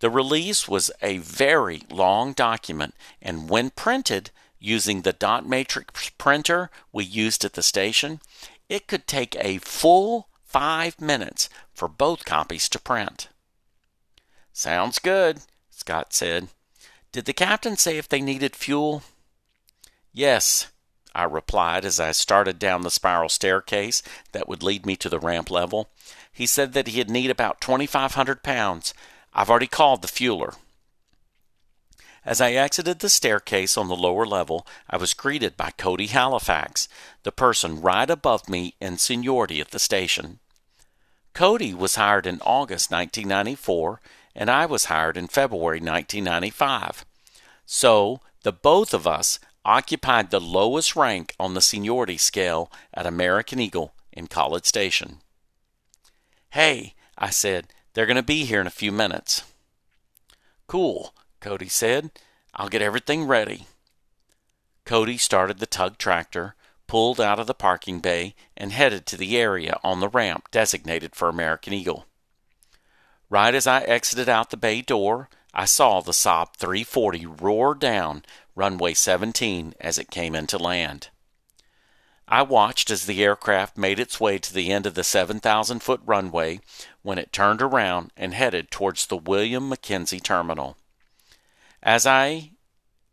The 0.00 0.10
release 0.10 0.68
was 0.68 0.90
a 1.00 1.18
very 1.18 1.82
long 1.90 2.32
document, 2.32 2.94
and 3.22 3.48
when 3.48 3.70
printed, 3.70 4.30
using 4.58 5.02
the 5.02 5.12
dot 5.12 5.46
matrix 5.46 6.10
printer 6.10 6.70
we 6.92 7.04
used 7.04 7.44
at 7.44 7.54
the 7.54 7.62
station, 7.62 8.20
it 8.68 8.86
could 8.86 9.06
take 9.06 9.36
a 9.36 9.58
full 9.58 10.28
five 10.44 11.00
minutes 11.00 11.48
for 11.74 11.88
both 11.88 12.24
copies 12.24 12.68
to 12.70 12.78
print. 12.78 13.28
Sounds 14.52 14.98
good, 14.98 15.40
Scott 15.70 16.12
said. 16.12 16.48
Did 17.12 17.26
the 17.26 17.32
captain 17.32 17.76
say 17.76 17.98
if 17.98 18.08
they 18.08 18.20
needed 18.20 18.56
fuel? 18.56 19.02
Yes, 20.12 20.70
I 21.14 21.24
replied 21.24 21.84
as 21.84 22.00
I 22.00 22.12
started 22.12 22.58
down 22.58 22.82
the 22.82 22.90
spiral 22.90 23.28
staircase 23.28 24.02
that 24.32 24.48
would 24.48 24.62
lead 24.62 24.84
me 24.84 24.96
to 24.96 25.08
the 25.08 25.18
ramp 25.18 25.50
level. 25.50 25.88
He 26.30 26.46
said 26.46 26.72
that 26.74 26.88
he'd 26.88 27.08
need 27.08 27.30
about 27.30 27.60
2,500 27.60 28.42
pounds. 28.42 28.92
I've 29.38 29.50
already 29.50 29.66
called 29.66 30.00
the 30.00 30.08
fueler. 30.08 30.54
As 32.24 32.40
I 32.40 32.52
exited 32.52 33.00
the 33.00 33.10
staircase 33.10 33.76
on 33.76 33.86
the 33.86 33.94
lower 33.94 34.24
level, 34.24 34.66
I 34.88 34.96
was 34.96 35.12
greeted 35.12 35.58
by 35.58 35.72
Cody 35.76 36.06
Halifax, 36.06 36.88
the 37.22 37.30
person 37.30 37.82
right 37.82 38.08
above 38.08 38.48
me 38.48 38.74
in 38.80 38.96
seniority 38.96 39.60
at 39.60 39.72
the 39.72 39.78
station. 39.78 40.38
Cody 41.34 41.74
was 41.74 41.96
hired 41.96 42.26
in 42.26 42.40
August 42.40 42.90
1994, 42.90 44.00
and 44.34 44.50
I 44.50 44.64
was 44.64 44.86
hired 44.86 45.18
in 45.18 45.28
February 45.28 45.80
1995. 45.80 47.04
So, 47.66 48.22
the 48.42 48.52
both 48.52 48.94
of 48.94 49.06
us 49.06 49.38
occupied 49.66 50.30
the 50.30 50.40
lowest 50.40 50.96
rank 50.96 51.34
on 51.38 51.52
the 51.52 51.60
seniority 51.60 52.16
scale 52.16 52.72
at 52.94 53.06
American 53.06 53.60
Eagle 53.60 53.92
in 54.12 54.28
College 54.28 54.64
Station. 54.64 55.18
Hey, 56.50 56.94
I 57.18 57.28
said, 57.28 57.66
they're 57.96 58.04
going 58.04 58.16
to 58.16 58.22
be 58.22 58.44
here 58.44 58.60
in 58.60 58.66
a 58.66 58.70
few 58.70 58.92
minutes. 58.92 59.42
Cool. 60.66 61.14
Cody 61.40 61.68
said. 61.68 62.10
I'll 62.54 62.68
get 62.68 62.82
everything 62.82 63.24
ready. 63.24 63.68
Cody 64.84 65.16
started 65.16 65.60
the 65.60 65.66
tug 65.66 65.96
tractor, 65.96 66.56
pulled 66.86 67.22
out 67.22 67.38
of 67.38 67.46
the 67.46 67.54
parking 67.54 68.00
bay, 68.00 68.34
and 68.54 68.70
headed 68.70 69.06
to 69.06 69.16
the 69.16 69.38
area 69.38 69.80
on 69.82 70.00
the 70.00 70.10
ramp 70.10 70.50
designated 70.50 71.16
for 71.16 71.30
American 71.30 71.72
Eagle. 71.72 72.04
Right 73.30 73.54
as 73.54 73.66
I 73.66 73.80
exited 73.80 74.28
out 74.28 74.50
the 74.50 74.58
bay 74.58 74.82
door, 74.82 75.30
I 75.54 75.64
saw 75.64 76.02
the 76.02 76.12
Saab 76.12 76.54
340 76.58 77.24
roar 77.24 77.74
down 77.74 78.24
runway 78.54 78.92
17 78.92 79.72
as 79.80 79.96
it 79.96 80.10
came 80.10 80.34
into 80.34 80.58
land. 80.58 81.08
I 82.28 82.42
watched 82.42 82.90
as 82.90 83.06
the 83.06 83.22
aircraft 83.22 83.78
made 83.78 84.00
its 84.00 84.18
way 84.18 84.38
to 84.38 84.52
the 84.52 84.72
end 84.72 84.84
of 84.86 84.94
the 84.94 85.04
7,000 85.04 85.80
foot 85.80 86.00
runway 86.04 86.60
when 87.02 87.18
it 87.18 87.32
turned 87.32 87.62
around 87.62 88.10
and 88.16 88.34
headed 88.34 88.70
towards 88.70 89.06
the 89.06 89.16
William 89.16 89.70
McKenzie 89.70 90.22
terminal. 90.22 90.76
As 91.82 92.04
I 92.04 92.50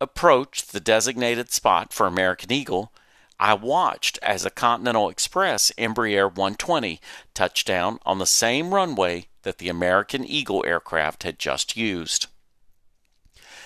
approached 0.02 0.72
the 0.72 0.80
designated 0.80 1.52
spot 1.52 1.94
for 1.94 2.08
American 2.08 2.52
Eagle, 2.52 2.92
I 3.40 3.54
watched 3.54 4.18
as 4.24 4.46
a 4.46 4.50
Continental 4.50 5.10
Express 5.10 5.72
Embraer 5.78 6.26
120 6.26 7.00
touched 7.36 7.68
down 7.68 8.00
on 8.06 8.18
the 8.18 8.26
same 8.26 8.74
runway 8.74 9.28
that 9.44 9.60
the 9.60 9.70
American 9.70 10.26
Eagle 10.26 10.64
aircraft 10.66 11.24
had 11.24 11.38
just 11.38 11.78
used. 11.78 12.28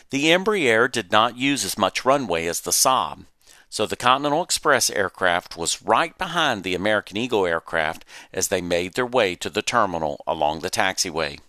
The 0.10 0.25
Embraer 0.25 0.92
did 0.92 1.12
not 1.12 1.38
use 1.38 1.63
as 1.63 1.77
much 1.77 2.06
runway 2.06 2.48
as 2.48 2.62
the 2.62 2.72
Saab, 2.72 3.25
so 3.69 3.86
the 3.86 3.95
Continental 3.95 4.43
Express 4.43 4.89
aircraft 4.89 5.57
was 5.57 5.81
right 5.81 6.17
behind 6.17 6.63
the 6.63 6.75
American 6.75 7.17
Eagle 7.17 7.45
aircraft 7.45 8.05
as 8.31 8.47
they 8.47 8.62
made 8.62 8.93
their 8.93 9.05
way 9.05 9.36
to 9.36 9.50
the 9.50 9.62
terminal 9.62 10.24
along 10.25 10.59
the 10.59 10.69
taxiway. 10.69 11.39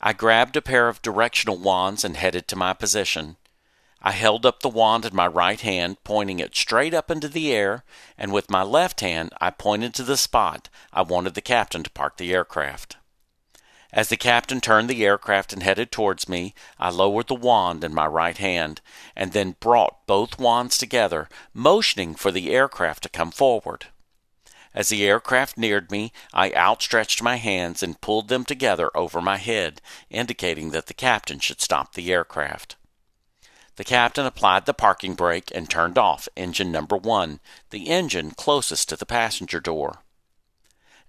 I 0.00 0.12
grabbed 0.12 0.56
a 0.56 0.62
pair 0.62 0.88
of 0.88 1.00
directional 1.00 1.56
wands 1.56 2.04
and 2.04 2.16
headed 2.16 2.48
to 2.48 2.56
my 2.56 2.74
position. 2.74 3.36
I 4.02 4.10
held 4.10 4.44
up 4.44 4.60
the 4.60 4.68
wand 4.68 5.04
in 5.04 5.14
my 5.14 5.28
right 5.28 5.60
hand, 5.60 6.02
pointing 6.02 6.40
it 6.40 6.56
straight 6.56 6.92
up 6.92 7.08
into 7.08 7.28
the 7.28 7.52
air, 7.52 7.84
and 8.18 8.32
with 8.32 8.50
my 8.50 8.62
left 8.62 9.00
hand 9.00 9.32
I 9.40 9.50
pointed 9.50 9.94
to 9.94 10.02
the 10.02 10.16
spot 10.16 10.68
I 10.92 11.02
wanted 11.02 11.34
the 11.34 11.40
captain 11.40 11.84
to 11.84 11.90
park 11.90 12.16
the 12.16 12.34
aircraft. 12.34 12.96
As 13.92 14.08
the 14.08 14.16
captain 14.16 14.62
turned 14.62 14.88
the 14.88 15.04
aircraft 15.04 15.52
and 15.52 15.62
headed 15.62 15.92
towards 15.92 16.28
me, 16.28 16.54
I 16.78 16.88
lowered 16.88 17.28
the 17.28 17.34
wand 17.34 17.84
in 17.84 17.92
my 17.92 18.06
right 18.06 18.38
hand, 18.38 18.80
and 19.14 19.32
then 19.32 19.56
brought 19.60 20.06
both 20.06 20.38
wands 20.38 20.78
together, 20.78 21.28
motioning 21.52 22.14
for 22.14 22.30
the 22.30 22.54
aircraft 22.54 23.02
to 23.02 23.10
come 23.10 23.30
forward. 23.30 23.88
As 24.74 24.88
the 24.88 25.04
aircraft 25.04 25.58
neared 25.58 25.90
me, 25.90 26.10
I 26.32 26.52
outstretched 26.52 27.22
my 27.22 27.36
hands 27.36 27.82
and 27.82 28.00
pulled 28.00 28.28
them 28.28 28.46
together 28.46 28.90
over 28.96 29.20
my 29.20 29.36
head, 29.36 29.82
indicating 30.08 30.70
that 30.70 30.86
the 30.86 30.94
captain 30.94 31.38
should 31.38 31.60
stop 31.60 31.92
the 31.92 32.10
aircraft. 32.10 32.76
The 33.76 33.84
captain 33.84 34.24
applied 34.24 34.64
the 34.64 34.72
parking 34.72 35.14
brake 35.14 35.50
and 35.54 35.68
turned 35.68 35.98
off 35.98 36.28
engine 36.34 36.72
number 36.72 36.96
one, 36.96 37.40
the 37.68 37.90
engine 37.90 38.30
closest 38.30 38.88
to 38.88 38.96
the 38.96 39.04
passenger 39.04 39.60
door. 39.60 40.02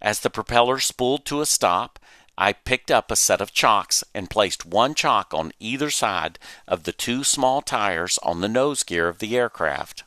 As 0.01 0.19
the 0.19 0.29
propeller 0.29 0.79
spooled 0.79 1.25
to 1.25 1.39
a 1.39 1.45
stop, 1.45 1.97
I 2.37 2.53
picked 2.53 2.89
up 2.89 3.11
a 3.11 3.15
set 3.15 3.41
of 3.41 3.53
chocks 3.53 4.03
and 4.13 4.29
placed 4.29 4.65
one 4.65 4.95
chock 4.95 5.33
on 5.33 5.51
either 5.59 5.89
side 5.89 6.39
of 6.67 6.83
the 6.83 6.91
two 6.91 7.23
small 7.23 7.61
tires 7.61 8.17
on 8.23 8.41
the 8.41 8.49
nose 8.49 8.83
gear 8.83 9.07
of 9.07 9.19
the 9.19 9.37
aircraft. 9.37 10.03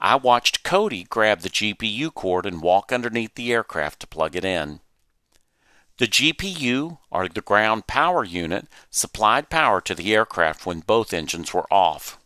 I 0.00 0.16
watched 0.16 0.62
Cody 0.62 1.04
grab 1.04 1.40
the 1.40 1.48
GPU 1.48 2.12
cord 2.12 2.44
and 2.44 2.60
walk 2.60 2.92
underneath 2.92 3.34
the 3.34 3.52
aircraft 3.52 4.00
to 4.00 4.06
plug 4.06 4.36
it 4.36 4.44
in. 4.44 4.80
The 5.98 6.08
GPU, 6.08 6.98
or 7.10 7.28
the 7.28 7.40
ground 7.40 7.86
power 7.86 8.24
unit, 8.24 8.66
supplied 8.90 9.48
power 9.48 9.80
to 9.82 9.94
the 9.94 10.14
aircraft 10.14 10.66
when 10.66 10.80
both 10.80 11.12
engines 11.12 11.54
were 11.54 11.72
off. 11.72 12.18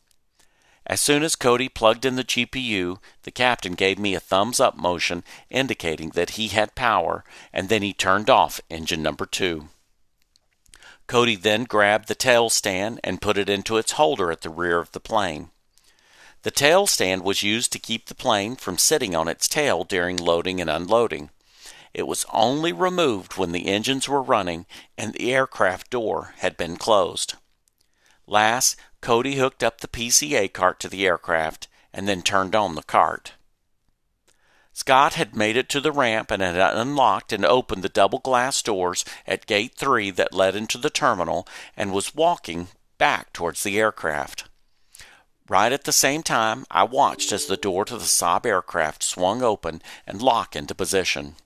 As 0.87 1.01
soon 1.01 1.25
as 1.25 1.35
Cody 1.35 1.69
plugged 1.69 2.05
in 2.05 2.15
the 2.15 2.25
GPU, 2.25 2.99
the 3.25 3.33
captain 3.33 3.75
gave 3.75 3.99
me 3.99 4.15
a 4.15 4.21
thumbs 4.21 4.61
up 4.61 4.77
motion 4.77 5.25
indicating 5.51 6.11
that 6.11 6.31
he 6.31 6.49
had 6.49 6.77
power, 6.77 7.25
and 7.53 7.69
then 7.69 7.83
he 7.83 7.93
turned 7.93 8.31
off 8.31 8.61
engine 8.71 9.03
number 9.03 9.27
two. 9.27 9.69
Cody 11.09 11.35
then 11.35 11.65
grabbed 11.65 12.07
the 12.07 12.15
tail 12.15 12.51
stand 12.51 13.01
and 13.03 13.21
put 13.21 13.37
it 13.37 13.49
into 13.49 13.79
its 13.79 13.93
holder 13.93 14.31
at 14.31 14.43
the 14.43 14.51
rear 14.51 14.79
of 14.79 14.93
the 14.93 15.01
plane. 15.01 15.51
The 16.43 16.51
tail 16.53 16.87
stand 16.87 17.23
was 17.23 17.43
used 17.43 17.73
to 17.73 17.81
keep 17.81 18.07
the 18.07 18.15
plane 18.15 18.55
from 18.55 18.79
sitting 18.79 19.17
on 19.17 19.27
its 19.27 19.49
tail 19.49 19.83
during 19.83 20.17
loading 20.17 20.61
and 20.61 20.71
unloading. 20.71 21.31
It 21.95 22.07
was 22.07 22.27
only 22.33 22.73
removed 22.73 23.37
when 23.37 23.51
the 23.51 23.67
engines 23.67 24.09
were 24.09 24.23
running 24.23 24.67
and 24.97 25.13
the 25.13 25.33
aircraft 25.33 25.91
door 25.91 26.35
had 26.39 26.57
been 26.57 26.77
closed. 26.77 27.35
Last, 28.27 28.77
Cody 29.07 29.37
hooked 29.37 29.63
up 29.63 29.81
the 29.81 29.87
PCA 29.87 30.53
cart 30.53 30.81
to 30.81 30.89
the 30.89 31.07
aircraft 31.07 31.69
and 31.93 32.09
then 32.09 32.23
turned 32.23 32.57
on 32.57 32.75
the 32.75 32.83
cart. 32.83 33.35
Scott 34.73 35.15
had 35.15 35.37
made 35.37 35.57
it 35.57 35.69
to 35.69 35.81
the 35.81 35.93
ramp 35.93 36.33
and 36.33 36.43
had 36.43 36.57
unlocked 36.57 37.33
and 37.33 37.45
opened 37.45 37.85
the 37.85 37.89
double 37.89 38.19
glass 38.19 38.61
doors 38.63 39.05
at 39.25 39.47
gate 39.47 39.77
3 39.77 40.11
that 40.11 40.35
led 40.35 40.57
into 40.57 40.77
the 40.77 40.91
terminal 40.91 41.47
and 41.77 41.93
was 41.93 42.17
walking 42.17 42.67
back 42.99 43.33
towards 43.33 43.63
the 43.63 43.79
aircraft. 43.79 44.49
Right 45.49 45.71
at 45.71 45.85
the 45.85 45.93
same 45.93 46.25
time, 46.25 46.67
I 46.69 46.83
watched 46.83 47.31
as 47.31 47.47
the 47.47 47.57
door 47.57 47.85
to 47.85 47.97
the 47.97 48.07
Saab 48.07 48.45
aircraft 48.45 49.05
swung 49.05 49.41
open 49.41 49.83
and 50.05 50.21
locked 50.21 50.57
into 50.57 50.75
position. 50.75 51.37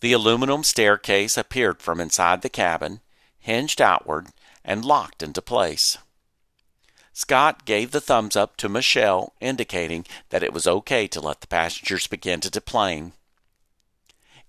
The 0.00 0.12
aluminum 0.12 0.62
staircase 0.62 1.38
appeared 1.38 1.80
from 1.80 1.98
inside 1.98 2.42
the 2.42 2.50
cabin, 2.50 3.00
hinged 3.38 3.80
outward, 3.80 4.26
and 4.62 4.84
locked 4.84 5.22
into 5.22 5.40
place. 5.40 5.96
Scott 7.16 7.64
gave 7.64 7.92
the 7.92 8.00
thumbs 8.00 8.34
up 8.34 8.56
to 8.56 8.68
Michelle, 8.68 9.34
indicating 9.40 10.04
that 10.30 10.42
it 10.42 10.52
was 10.52 10.66
okay 10.66 11.06
to 11.06 11.20
let 11.20 11.40
the 11.40 11.46
passengers 11.46 12.08
begin 12.08 12.40
to 12.40 12.50
deplane. 12.50 13.12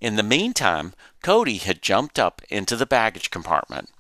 In 0.02 0.16
the 0.16 0.24
meantime, 0.24 0.96
Cody 1.22 1.58
had 1.58 1.84
jumped 1.84 2.18
up 2.18 2.42
into 2.50 2.76
the 2.76 2.88
baggage 2.88 3.30
compartment. 3.30 3.92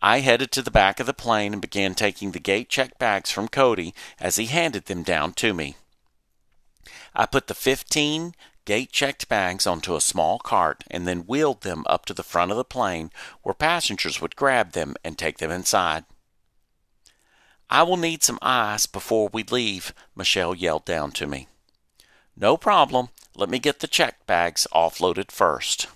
I 0.00 0.20
headed 0.20 0.52
to 0.52 0.62
the 0.62 0.70
back 0.70 1.00
of 1.00 1.06
the 1.06 1.12
plane 1.12 1.52
and 1.52 1.60
began 1.60 1.96
taking 1.96 2.30
the 2.30 2.38
gate 2.38 2.68
check 2.68 2.98
bags 2.98 3.32
from 3.32 3.48
Cody 3.48 3.92
as 4.20 4.36
he 4.36 4.46
handed 4.46 4.86
them 4.86 5.02
down 5.02 5.32
to 5.34 5.52
me. 5.52 5.74
I 7.16 7.26
put 7.26 7.48
the 7.48 7.54
15 7.54 8.32
gate 8.64 8.92
checked 8.92 9.28
bags 9.28 9.66
onto 9.66 9.96
a 9.96 10.00
small 10.00 10.38
cart 10.38 10.84
and 10.88 11.04
then 11.04 11.26
wheeled 11.26 11.62
them 11.62 11.82
up 11.88 12.06
to 12.06 12.14
the 12.14 12.22
front 12.22 12.52
of 12.52 12.56
the 12.56 12.64
plane 12.64 13.10
where 13.42 13.54
passengers 13.54 14.20
would 14.20 14.36
grab 14.36 14.70
them 14.70 14.94
and 15.02 15.18
take 15.18 15.38
them 15.38 15.50
inside. 15.50 16.04
I 17.70 17.82
will 17.82 17.96
need 17.96 18.22
some 18.22 18.38
ice 18.40 18.86
before 18.86 19.28
we 19.32 19.42
leave, 19.42 19.92
Michelle 20.16 20.54
yelled 20.54 20.84
down 20.84 21.12
to 21.12 21.26
me. 21.26 21.48
No 22.36 22.56
problem. 22.56 23.10
Let 23.34 23.50
me 23.50 23.58
get 23.58 23.80
the 23.80 23.86
check 23.86 24.26
bags 24.26 24.66
offloaded 24.72 25.30
first. 25.30 25.86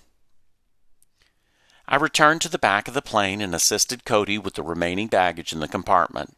I 1.87 1.95
returned 1.97 2.41
to 2.41 2.49
the 2.49 2.59
back 2.59 2.87
of 2.87 2.93
the 2.93 3.01
plane 3.01 3.41
and 3.41 3.53
assisted 3.53 4.05
Cody 4.05 4.37
with 4.37 4.53
the 4.53 4.63
remaining 4.63 5.07
baggage 5.07 5.51
in 5.51 5.59
the 5.59 5.67
compartment. 5.67 6.37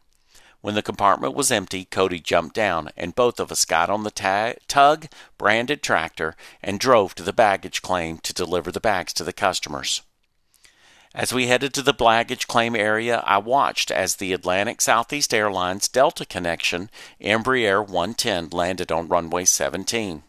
When 0.60 0.74
the 0.74 0.82
compartment 0.82 1.34
was 1.34 1.52
empty, 1.52 1.84
Cody 1.84 2.18
jumped 2.18 2.54
down, 2.54 2.90
and 2.96 3.14
both 3.14 3.38
of 3.38 3.52
us 3.52 3.64
got 3.64 3.88
on 3.88 4.02
the 4.02 4.56
tug 4.66 5.06
branded 5.38 5.82
tractor 5.82 6.34
and 6.62 6.80
drove 6.80 7.14
to 7.14 7.22
the 7.22 7.32
baggage 7.32 7.82
claim 7.82 8.18
to 8.18 8.32
deliver 8.32 8.72
the 8.72 8.80
bags 8.80 9.12
to 9.12 9.24
the 9.24 9.32
customers. 9.32 10.02
As 11.16 11.32
we 11.32 11.46
headed 11.46 11.72
to 11.72 11.82
the 11.82 11.94
baggage 11.94 12.46
claim 12.46 12.76
area, 12.76 13.22
I 13.24 13.38
watched 13.38 13.90
as 13.90 14.16
the 14.16 14.34
Atlantic 14.34 14.82
Southeast 14.82 15.32
Airlines 15.32 15.88
Delta 15.88 16.26
connection 16.26 16.90
Embraer 17.18 17.80
110 17.80 18.50
landed 18.50 18.92
on 18.92 19.08
runway 19.08 19.46
17. 19.46 20.24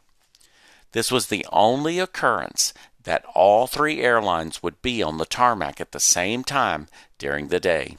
This 0.94 1.12
was 1.12 1.28
the 1.28 1.46
only 1.52 2.00
occurrence 2.00 2.74
that 3.04 3.26
all 3.36 3.68
three 3.68 4.02
airlines 4.02 4.64
would 4.64 4.82
be 4.82 5.04
on 5.04 5.18
the 5.18 5.26
tarmac 5.26 5.82
at 5.82 5.92
the 5.92 6.00
same 6.00 6.46
time 6.46 6.88
during 7.18 7.50
the 7.50 7.60
day. 7.60 7.98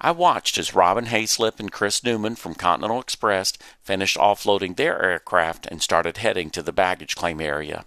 I 0.00 0.10
watched 0.10 0.58
as 0.58 0.74
Robin 0.74 1.06
Hayslip 1.06 1.60
and 1.60 1.70
Chris 1.70 2.02
Newman 2.02 2.34
from 2.34 2.56
Continental 2.56 3.00
Express 3.00 3.52
finished 3.84 4.16
offloading 4.16 4.74
their 4.74 5.00
aircraft 5.00 5.66
and 5.66 5.80
started 5.80 6.16
heading 6.16 6.50
to 6.50 6.62
the 6.62 6.72
baggage 6.72 7.14
claim 7.14 7.40
area. 7.40 7.84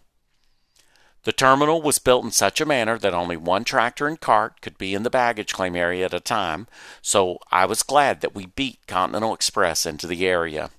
The 1.23 1.31
terminal 1.31 1.83
was 1.83 1.99
built 1.99 2.25
in 2.25 2.31
such 2.31 2.59
a 2.59 2.65
manner 2.65 2.97
that 2.97 3.13
only 3.13 3.37
one 3.37 3.63
tractor 3.63 4.07
and 4.07 4.19
cart 4.19 4.59
could 4.61 4.77
be 4.77 4.95
in 4.95 5.03
the 5.03 5.09
baggage 5.11 5.53
claim 5.53 5.75
area 5.75 6.05
at 6.05 6.15
a 6.15 6.19
time, 6.19 6.67
so 7.01 7.37
I 7.51 7.65
was 7.65 7.83
glad 7.83 8.21
that 8.21 8.33
we 8.33 8.47
beat 8.47 8.87
Continental 8.87 9.33
Express 9.33 9.85
into 9.85 10.07
the 10.07 10.25
area. 10.25 10.71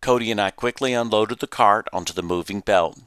Cody 0.00 0.30
and 0.30 0.40
I 0.40 0.50
quickly 0.50 0.94
unloaded 0.94 1.40
the 1.40 1.46
cart 1.46 1.86
onto 1.92 2.14
the 2.14 2.22
moving 2.22 2.60
belt. 2.60 2.98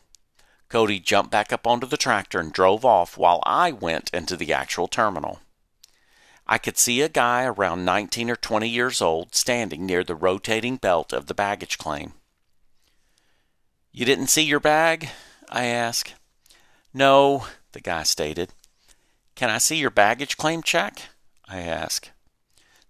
Cody 0.69 0.99
jumped 0.99 1.31
back 1.31 1.51
up 1.51 1.65
onto 1.65 1.87
the 1.87 1.97
tractor 1.97 2.39
and 2.39 2.53
drove 2.53 2.85
off 2.85 3.17
while 3.17 3.41
I 3.45 3.71
went 3.71 4.11
into 4.13 4.37
the 4.37 4.53
actual 4.53 4.87
terminal. 4.87 5.39
I 6.45 6.59
could 6.59 6.77
see 6.77 7.01
a 7.01 7.09
guy 7.09 7.45
around 7.45 7.85
19 7.85 8.29
or 8.29 8.35
20 8.35 8.69
years 8.69 9.01
old 9.01 9.33
standing 9.33 9.85
near 9.85 10.03
the 10.03 10.15
rotating 10.15 10.77
belt 10.77 11.11
of 11.11 11.25
the 11.25 11.33
baggage 11.33 11.79
claim. 11.79 12.13
You 13.91 14.05
didn't 14.05 14.27
see 14.27 14.43
your 14.43 14.59
bag? 14.59 15.09
I 15.49 15.65
asked. 15.65 16.15
No, 16.93 17.47
the 17.71 17.81
guy 17.81 18.03
stated. 18.03 18.53
Can 19.35 19.49
I 19.49 19.57
see 19.57 19.77
your 19.77 19.89
baggage 19.89 20.37
claim 20.37 20.61
check? 20.61 21.01
I 21.47 21.59
asked. 21.59 22.11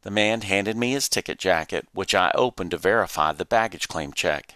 The 0.03 0.11
man 0.11 0.41
handed 0.41 0.75
me 0.75 0.91
his 0.91 1.07
ticket 1.07 1.39
jacket, 1.39 1.87
which 1.93 2.13
I 2.13 2.31
opened 2.35 2.71
to 2.71 2.77
verify 2.77 3.31
the 3.31 3.45
baggage 3.45 3.87
claim 3.87 4.11
check. 4.11 4.55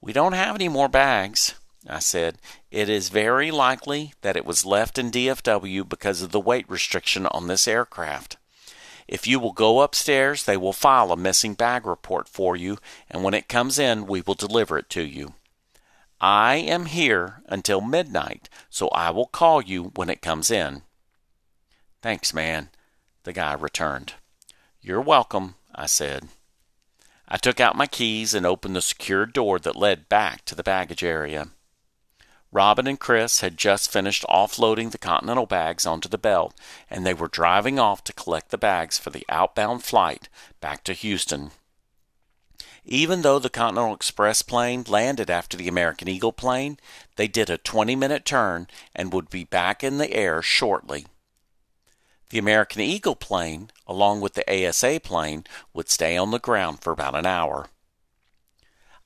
We 0.00 0.12
don't 0.12 0.32
have 0.32 0.56
any 0.56 0.68
more 0.68 0.88
bags, 0.88 1.54
I 1.88 2.00
said. 2.00 2.38
It 2.70 2.88
is 2.88 3.08
very 3.08 3.50
likely 3.50 4.14
that 4.22 4.36
it 4.36 4.44
was 4.44 4.66
left 4.66 4.98
in 4.98 5.12
DFW 5.12 5.88
because 5.88 6.22
of 6.22 6.32
the 6.32 6.40
weight 6.40 6.68
restriction 6.68 7.26
on 7.26 7.46
this 7.46 7.68
aircraft. 7.68 8.36
If 9.06 9.26
you 9.28 9.38
will 9.38 9.52
go 9.52 9.80
upstairs, 9.80 10.44
they 10.44 10.56
will 10.56 10.72
file 10.72 11.12
a 11.12 11.16
missing 11.16 11.54
bag 11.54 11.86
report 11.86 12.28
for 12.28 12.56
you, 12.56 12.78
and 13.08 13.22
when 13.22 13.34
it 13.34 13.48
comes 13.48 13.78
in, 13.78 14.06
we 14.06 14.20
will 14.20 14.34
deliver 14.34 14.78
it 14.78 14.90
to 14.90 15.02
you. 15.02 15.34
I 16.20 16.56
am 16.56 16.86
here 16.86 17.42
until 17.46 17.80
midnight, 17.80 18.48
so 18.70 18.88
I 18.88 19.10
will 19.10 19.26
call 19.26 19.60
you 19.60 19.92
when 19.94 20.08
it 20.08 20.22
comes 20.22 20.50
in. 20.50 20.82
Thanks, 22.00 22.32
man, 22.32 22.70
the 23.24 23.32
guy 23.32 23.52
returned. 23.52 24.14
You're 24.80 25.00
welcome, 25.00 25.56
I 25.74 25.86
said. 25.86 26.28
I 27.28 27.36
took 27.36 27.60
out 27.60 27.76
my 27.76 27.86
keys 27.86 28.34
and 28.34 28.46
opened 28.46 28.76
the 28.76 28.82
secured 28.82 29.32
door 29.32 29.58
that 29.58 29.76
led 29.76 30.08
back 30.08 30.44
to 30.46 30.54
the 30.54 30.62
baggage 30.62 31.02
area. 31.02 31.48
Robin 32.52 32.86
and 32.86 32.98
Chris 32.98 33.40
had 33.40 33.58
just 33.58 33.92
finished 33.92 34.24
offloading 34.30 34.92
the 34.92 34.98
Continental 34.98 35.44
bags 35.44 35.84
onto 35.84 36.08
the 36.08 36.16
belt, 36.16 36.54
and 36.88 37.04
they 37.04 37.12
were 37.12 37.28
driving 37.28 37.78
off 37.78 38.04
to 38.04 38.12
collect 38.12 38.50
the 38.50 38.56
bags 38.56 38.96
for 38.96 39.10
the 39.10 39.26
outbound 39.28 39.82
flight 39.82 40.28
back 40.60 40.82
to 40.84 40.94
Houston. 40.94 41.50
Even 42.88 43.22
though 43.22 43.40
the 43.40 43.50
Continental 43.50 43.94
Express 43.94 44.42
plane 44.42 44.84
landed 44.86 45.28
after 45.28 45.56
the 45.56 45.66
American 45.66 46.06
Eagle 46.06 46.32
plane, 46.32 46.78
they 47.16 47.26
did 47.26 47.50
a 47.50 47.58
20 47.58 47.96
minute 47.96 48.24
turn 48.24 48.68
and 48.94 49.12
would 49.12 49.28
be 49.28 49.42
back 49.42 49.82
in 49.82 49.98
the 49.98 50.12
air 50.12 50.40
shortly. 50.40 51.04
The 52.30 52.38
American 52.38 52.80
Eagle 52.80 53.16
plane, 53.16 53.70
along 53.88 54.20
with 54.20 54.34
the 54.34 54.68
ASA 54.68 55.00
plane, 55.02 55.44
would 55.74 55.88
stay 55.88 56.16
on 56.16 56.30
the 56.30 56.38
ground 56.38 56.80
for 56.80 56.92
about 56.92 57.16
an 57.16 57.26
hour. 57.26 57.66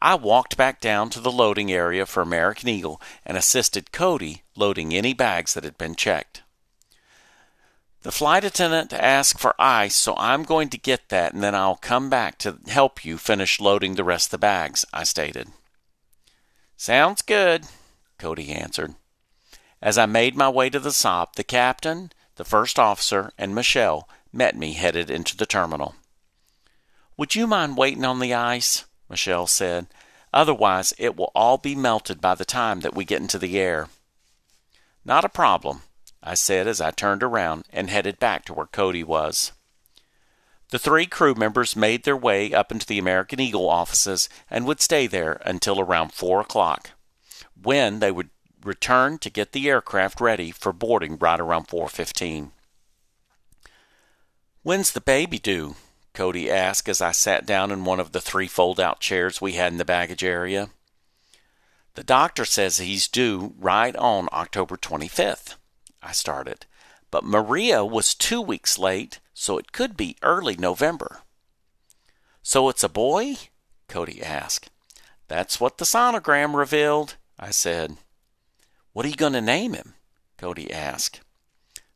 I 0.02 0.14
walked 0.14 0.58
back 0.58 0.80
down 0.80 1.08
to 1.10 1.20
the 1.20 1.32
loading 1.32 1.72
area 1.72 2.04
for 2.04 2.22
American 2.22 2.68
Eagle 2.68 3.00
and 3.24 3.38
assisted 3.38 3.92
Cody 3.92 4.42
loading 4.56 4.92
any 4.92 5.14
bags 5.14 5.54
that 5.54 5.64
had 5.64 5.78
been 5.78 5.94
checked. 5.94 6.42
The 8.02 8.12
flight 8.12 8.44
attendant 8.44 8.94
asked 8.94 9.38
for 9.38 9.54
ice, 9.58 9.94
so 9.94 10.14
I'm 10.16 10.42
going 10.44 10.70
to 10.70 10.78
get 10.78 11.10
that 11.10 11.34
and 11.34 11.42
then 11.42 11.54
I'll 11.54 11.76
come 11.76 12.08
back 12.08 12.38
to 12.38 12.58
help 12.68 13.04
you 13.04 13.18
finish 13.18 13.60
loading 13.60 13.94
the 13.94 14.04
rest 14.04 14.28
of 14.28 14.30
the 14.32 14.38
bags, 14.38 14.86
I 14.92 15.04
stated. 15.04 15.48
Sounds 16.78 17.20
good, 17.20 17.66
Cody 18.18 18.52
answered. 18.52 18.94
As 19.82 19.98
I 19.98 20.06
made 20.06 20.34
my 20.34 20.48
way 20.48 20.70
to 20.70 20.80
the 20.80 20.90
Saab, 20.90 21.34
the 21.34 21.44
captain, 21.44 22.10
the 22.36 22.44
first 22.44 22.78
officer, 22.78 23.32
and 23.36 23.54
Michelle 23.54 24.08
met 24.32 24.56
me 24.56 24.72
headed 24.72 25.10
into 25.10 25.36
the 25.36 25.44
terminal. 25.46 25.94
Would 27.18 27.34
you 27.34 27.46
mind 27.46 27.76
waiting 27.76 28.06
on 28.06 28.18
the 28.18 28.32
ice? 28.32 28.86
Michelle 29.10 29.46
said. 29.46 29.88
Otherwise, 30.32 30.94
it 30.96 31.16
will 31.16 31.32
all 31.34 31.58
be 31.58 31.74
melted 31.74 32.18
by 32.20 32.34
the 32.34 32.46
time 32.46 32.80
that 32.80 32.94
we 32.94 33.04
get 33.04 33.20
into 33.20 33.38
the 33.38 33.58
air. 33.58 33.88
Not 35.04 35.24
a 35.24 35.28
problem, 35.28 35.82
I 36.22 36.34
said 36.34 36.66
as 36.66 36.80
I 36.80 36.90
turned 36.90 37.22
around 37.22 37.64
and 37.70 37.88
headed 37.90 38.18
back 38.18 38.44
to 38.46 38.54
where 38.54 38.66
Cody 38.66 39.02
was. 39.02 39.52
The 40.70 40.78
three 40.78 41.06
crew 41.06 41.34
members 41.34 41.74
made 41.74 42.04
their 42.04 42.16
way 42.16 42.52
up 42.52 42.70
into 42.70 42.86
the 42.86 42.98
American 42.98 43.40
Eagle 43.40 43.68
offices 43.68 44.28
and 44.48 44.66
would 44.66 44.80
stay 44.80 45.06
there 45.06 45.40
until 45.44 45.80
around 45.80 46.12
four 46.12 46.40
o'clock, 46.40 46.90
when 47.60 47.98
they 47.98 48.12
would 48.12 48.30
return 48.64 49.18
to 49.18 49.30
get 49.30 49.52
the 49.52 49.68
aircraft 49.68 50.20
ready 50.20 50.50
for 50.50 50.72
boarding 50.72 51.16
right 51.16 51.40
around 51.40 51.66
4:15. 51.66 52.52
When's 54.62 54.92
the 54.92 55.00
baby 55.00 55.38
due? 55.38 55.76
Cody 56.12 56.50
asked 56.50 56.88
as 56.88 57.00
I 57.00 57.12
sat 57.12 57.46
down 57.46 57.70
in 57.70 57.84
one 57.84 57.98
of 57.98 58.12
the 58.12 58.20
three 58.20 58.48
fold 58.48 58.78
out 58.78 59.00
chairs 59.00 59.40
we 59.40 59.54
had 59.54 59.72
in 59.72 59.78
the 59.78 59.84
baggage 59.84 60.22
area. 60.22 60.70
The 61.94 62.04
doctor 62.04 62.44
says 62.44 62.78
he's 62.78 63.08
due 63.08 63.54
right 63.58 63.96
on 63.96 64.28
October 64.32 64.76
25th, 64.76 65.56
I 66.02 66.12
started, 66.12 66.66
but 67.10 67.24
Maria 67.24 67.84
was 67.84 68.14
two 68.14 68.40
weeks 68.40 68.78
late, 68.78 69.20
so 69.34 69.58
it 69.58 69.72
could 69.72 69.96
be 69.96 70.16
early 70.22 70.56
November. 70.56 71.20
So 72.42 72.68
it's 72.68 72.84
a 72.84 72.88
boy? 72.88 73.36
Cody 73.88 74.22
asked. 74.22 74.70
That's 75.28 75.60
what 75.60 75.78
the 75.78 75.84
sonogram 75.84 76.54
revealed, 76.54 77.16
I 77.38 77.50
said. 77.50 77.96
What 78.92 79.06
are 79.06 79.08
you 79.08 79.16
going 79.16 79.34
to 79.34 79.40
name 79.40 79.74
him? 79.74 79.94
Cody 80.36 80.72
asked. 80.72 81.20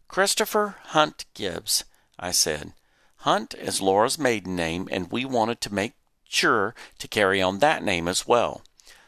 Christopher 0.06 0.76
Hunt 0.88 1.24
Gibbs, 1.34 1.84
I 2.18 2.30
said. 2.30 2.72
Hunt 3.18 3.54
is 3.54 3.80
Laura's 3.80 4.18
maiden 4.18 4.54
name, 4.54 4.88
and 4.92 5.10
we 5.10 5.24
wanted 5.24 5.60
to 5.62 5.74
make 5.74 5.94
sure 6.28 6.74
to 6.98 7.08
carry 7.08 7.40
on 7.40 7.58
that 7.58 7.82
name 7.82 8.06
as 8.06 8.26
well. 8.26 8.62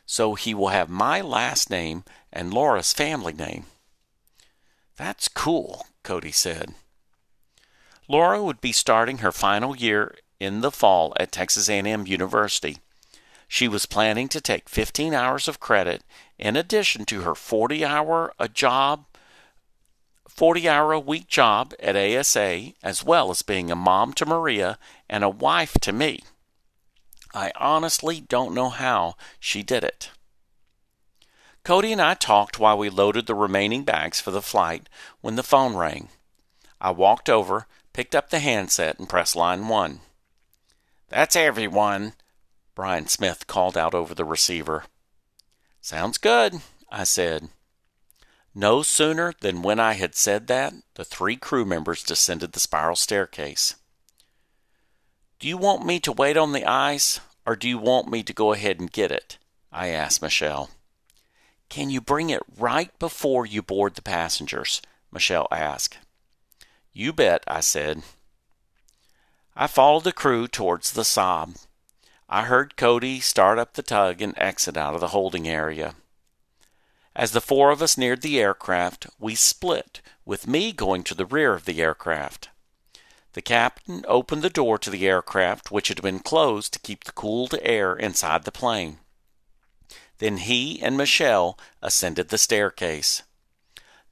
So 0.07 0.35
he 0.35 0.55
will 0.55 0.69
have 0.69 0.89
my 0.89 1.21
last 1.21 1.71
name 1.71 2.05
and 2.33 2.53
Laura's 2.53 2.93
family 2.93 3.33
name. 3.33 3.67
That's 4.97 5.29
cool, 5.29 5.87
Cody 6.03 6.33
said. 6.33 6.75
Laura 8.09 8.43
would 8.43 8.61
be 8.61 8.73
starting 8.73 9.19
her 9.19 9.33
final 9.33 9.77
year 9.77 10.17
in 10.39 10.61
the 10.61 10.71
fall 10.71 11.13
at 11.19 11.33
Texas 11.33 11.69
A&M 11.69 12.07
University. 12.07 12.79
She 13.49 13.69
was 13.69 13.87
planning 13.87 14.29
to 14.29 14.41
take 14.41 14.69
15 14.69 15.15
hours 15.15 15.49
of 15.49 15.61
credit 15.61 16.03
in 16.39 16.57
addition 16.57 17.05
to 17.07 17.23
her 17.23 17.35
40 17.35 17.85
hour 17.85 18.33
a 18.39 18.49
job 18.49 19.07
40 20.29 20.69
hour 20.69 20.93
a 20.93 21.01
week 21.01 21.29
job 21.29 21.73
at 21.81 21.97
ASA 21.97 22.73
as 22.83 23.03
well 23.03 23.31
as 23.31 23.41
being 23.41 23.71
a 23.71 23.77
mom 23.77 24.13
to 24.15 24.27
Maria 24.27 24.79
and 25.09 25.25
a 25.25 25.31
wife 25.31 25.75
to 25.81 25.93
me. 25.93 26.21
I 27.33 27.53
honestly 27.57 28.21
don't 28.21 28.55
know 28.55 28.69
how 28.69 29.17
she 29.41 29.63
did 29.63 29.83
it. 29.83 30.11
Cody 31.67 31.91
and 31.91 32.01
I 32.01 32.15
talked 32.15 32.61
while 32.61 32.79
we 32.79 32.89
loaded 32.89 33.27
the 33.27 33.35
remaining 33.35 33.83
bags 33.83 34.21
for 34.21 34.31
the 34.31 34.41
flight 34.41 34.89
when 35.21 35.35
the 35.35 35.43
phone 35.43 35.75
rang. 35.75 36.11
I 36.81 36.93
walked 36.93 37.29
over, 37.29 37.67
picked 37.93 38.15
up 38.15 38.31
the 38.31 38.39
handset, 38.39 39.01
and 39.01 39.09
pressed 39.09 39.35
line 39.35 39.67
one. 39.67 39.99
That's 41.09 41.35
everyone, 41.35 42.13
Brian 42.77 43.09
Smith 43.09 43.49
called 43.49 43.77
out 43.77 43.97
over 43.97 44.15
the 44.15 44.25
receiver. 44.25 44.85
Sounds 45.81 46.19
good, 46.19 46.61
I 46.89 47.03
said. 47.03 47.49
No 48.55 48.85
sooner 48.85 49.33
than 49.41 49.63
when 49.63 49.81
I 49.81 49.95
had 49.95 50.15
said 50.15 50.47
that, 50.47 50.73
the 50.95 51.05
three 51.05 51.35
crew 51.35 51.65
members 51.65 52.05
descended 52.05 52.53
the 52.53 52.61
spiral 52.61 52.95
staircase. 52.95 53.75
Do 55.41 55.49
you 55.49 55.57
want 55.57 55.85
me 55.85 55.99
to 55.99 56.13
wait 56.13 56.37
on 56.37 56.53
the 56.53 56.65
ice, 56.65 57.19
or 57.45 57.57
do 57.57 57.69
you 57.69 57.79
want 57.79 58.09
me 58.09 58.23
to 58.23 58.33
go 58.33 58.53
ahead 58.53 58.79
and 58.79 58.89
get 58.89 59.11
it? 59.11 59.39
I 59.73 59.89
asked 59.89 60.23
Michelle. 60.23 60.71
Can 61.69 61.91
you 61.91 62.01
bring 62.01 62.31
it 62.31 62.43
right 62.59 62.97
before 62.99 63.47
you 63.47 63.63
board 63.63 63.95
the 63.95 64.03
passengers? 64.03 64.81
Michelle 65.11 65.49
asked. 65.51 65.99
You 66.93 67.13
bet, 67.13 67.45
I 67.47 67.61
said. 67.61 68.03
I 69.55 69.67
followed 69.67 70.05
the 70.05 70.13
crew 70.13 70.49
towards 70.49 70.93
the 70.93 71.03
Saab. 71.03 71.57
I 72.29 72.43
heard 72.43 72.77
Cody 72.77 73.21
start 73.21 73.59
up 73.59 73.75
the 73.75 73.83
tug 73.83 74.21
and 74.21 74.35
exit 74.37 74.77
out 74.77 74.95
of 74.95 75.01
the 75.01 75.09
holding 75.09 75.49
area. 75.49 75.95
As 77.15 77.33
the 77.33 77.41
four 77.41 77.71
of 77.71 77.81
us 77.81 77.97
neared 77.97 78.21
the 78.21 78.39
aircraft, 78.39 79.07
we 79.19 79.35
split, 79.35 80.03
with 80.27 80.47
me 80.47 80.73
going 80.73 81.03
to 81.05 81.15
the 81.15 81.25
rear 81.25 81.55
of 81.55 81.65
the 81.65 81.81
aircraft. 81.81 82.51
The 83.33 83.43
captain 83.43 84.05
opened 84.09 84.43
the 84.43 84.51
door 84.51 84.79
to 84.79 84.91
the 84.91 85.07
aircraft, 85.07 85.71
which 85.71 85.89
had 85.89 86.03
been 86.03 86.19
closed 86.19 86.73
to 86.73 86.79
keep 86.79 87.05
the 87.05 87.13
cooled 87.13 87.55
air 87.63 87.95
inside 87.95 88.45
the 88.45 88.53
plane. 88.53 88.99
Then 90.19 90.39
he 90.39 90.81
and 90.83 90.97
Michelle 90.97 91.59
ascended 91.83 92.29
the 92.29 92.39
staircase. 92.39 93.23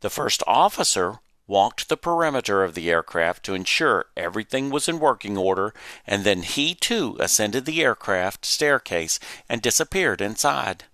The 0.00 0.10
first 0.10 0.42
officer 0.46 1.20
walked 1.46 1.88
the 1.88 1.96
perimeter 1.96 2.62
of 2.62 2.74
the 2.74 2.90
aircraft 2.90 3.44
to 3.44 3.54
ensure 3.54 4.06
everything 4.16 4.70
was 4.70 4.88
in 4.88 4.98
working 4.98 5.36
order, 5.36 5.74
and 6.06 6.24
then 6.24 6.42
he 6.42 6.74
too 6.74 7.16
ascended 7.20 7.64
the 7.64 7.82
aircraft 7.82 8.44
staircase 8.44 9.18
and 9.48 9.60
disappeared 9.60 10.20
inside. 10.20 10.84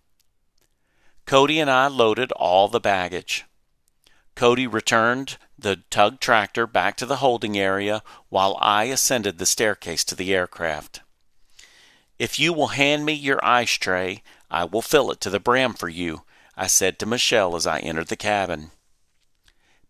Cody 1.27 1.61
and 1.61 1.71
I 1.71 1.87
loaded 1.87 2.33
all 2.33 2.69
the 2.69 2.81
baggage. 2.81 3.45
Cody 4.35 4.67
returned 4.67 5.39
the 5.59 5.77
tug 5.91 6.19
tractor 6.19 6.67
back 6.67 6.97
to 6.97 7.07
the 7.07 7.17
holding 7.17 7.59
area 7.59 8.03
while 8.29 8.57
I 8.61 8.85
ascended 8.85 9.39
the 9.39 9.47
staircase 9.47 10.03
to 10.05 10.15
the 10.15 10.35
aircraft. 10.35 11.01
If 12.19 12.39
you 12.39 12.53
will 12.53 12.69
hand 12.69 13.05
me 13.05 13.13
your 13.13 13.39
ice 13.45 13.73
tray, 13.73 14.23
I 14.51 14.65
will 14.65 14.83
fill 14.83 15.11
it 15.11 15.21
to 15.21 15.31
the 15.31 15.41
brim 15.41 15.75
for 15.75 15.89
you, 15.89 16.23
I 16.57 16.67
said 16.67 16.99
to 16.99 17.07
Michelle 17.07 17.57
as 17.57 17.67
I 17.67 17.79
entered 17.79 18.09
the 18.09 18.17
cabin. 18.17 18.71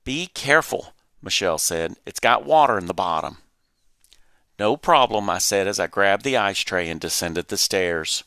Be 0.05 0.27
careful, 0.27 0.95
Michelle 1.23 1.59
said. 1.59 1.97
It's 2.07 2.21
got 2.21 2.45
water 2.45 2.79
in 2.79 2.87
the 2.87 2.95
bottom. 2.95 3.39
No 4.59 4.77
problem, 4.77 5.31
I 5.31 5.39
said 5.39 5.67
as 5.67 5.81
I 5.81 5.87
grabbed 5.87 6.25
the 6.25 6.37
ice 6.37 6.61
tray 6.61 6.91
and 6.91 7.01
descended 7.01 7.49
the 7.49 7.57
stairs. 7.57 8.25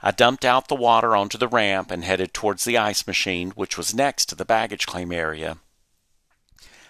I 0.00 0.10
dumped 0.10 0.44
out 0.44 0.68
the 0.68 0.76
water 0.76 1.16
onto 1.16 1.38
the 1.38 1.48
ramp 1.48 1.90
and 1.90 2.04
headed 2.04 2.32
towards 2.32 2.64
the 2.64 2.78
ice 2.78 3.06
machine, 3.06 3.50
which 3.52 3.76
was 3.76 3.94
next 3.94 4.26
to 4.26 4.34
the 4.34 4.44
baggage 4.44 4.86
claim 4.86 5.10
area. 5.10 5.58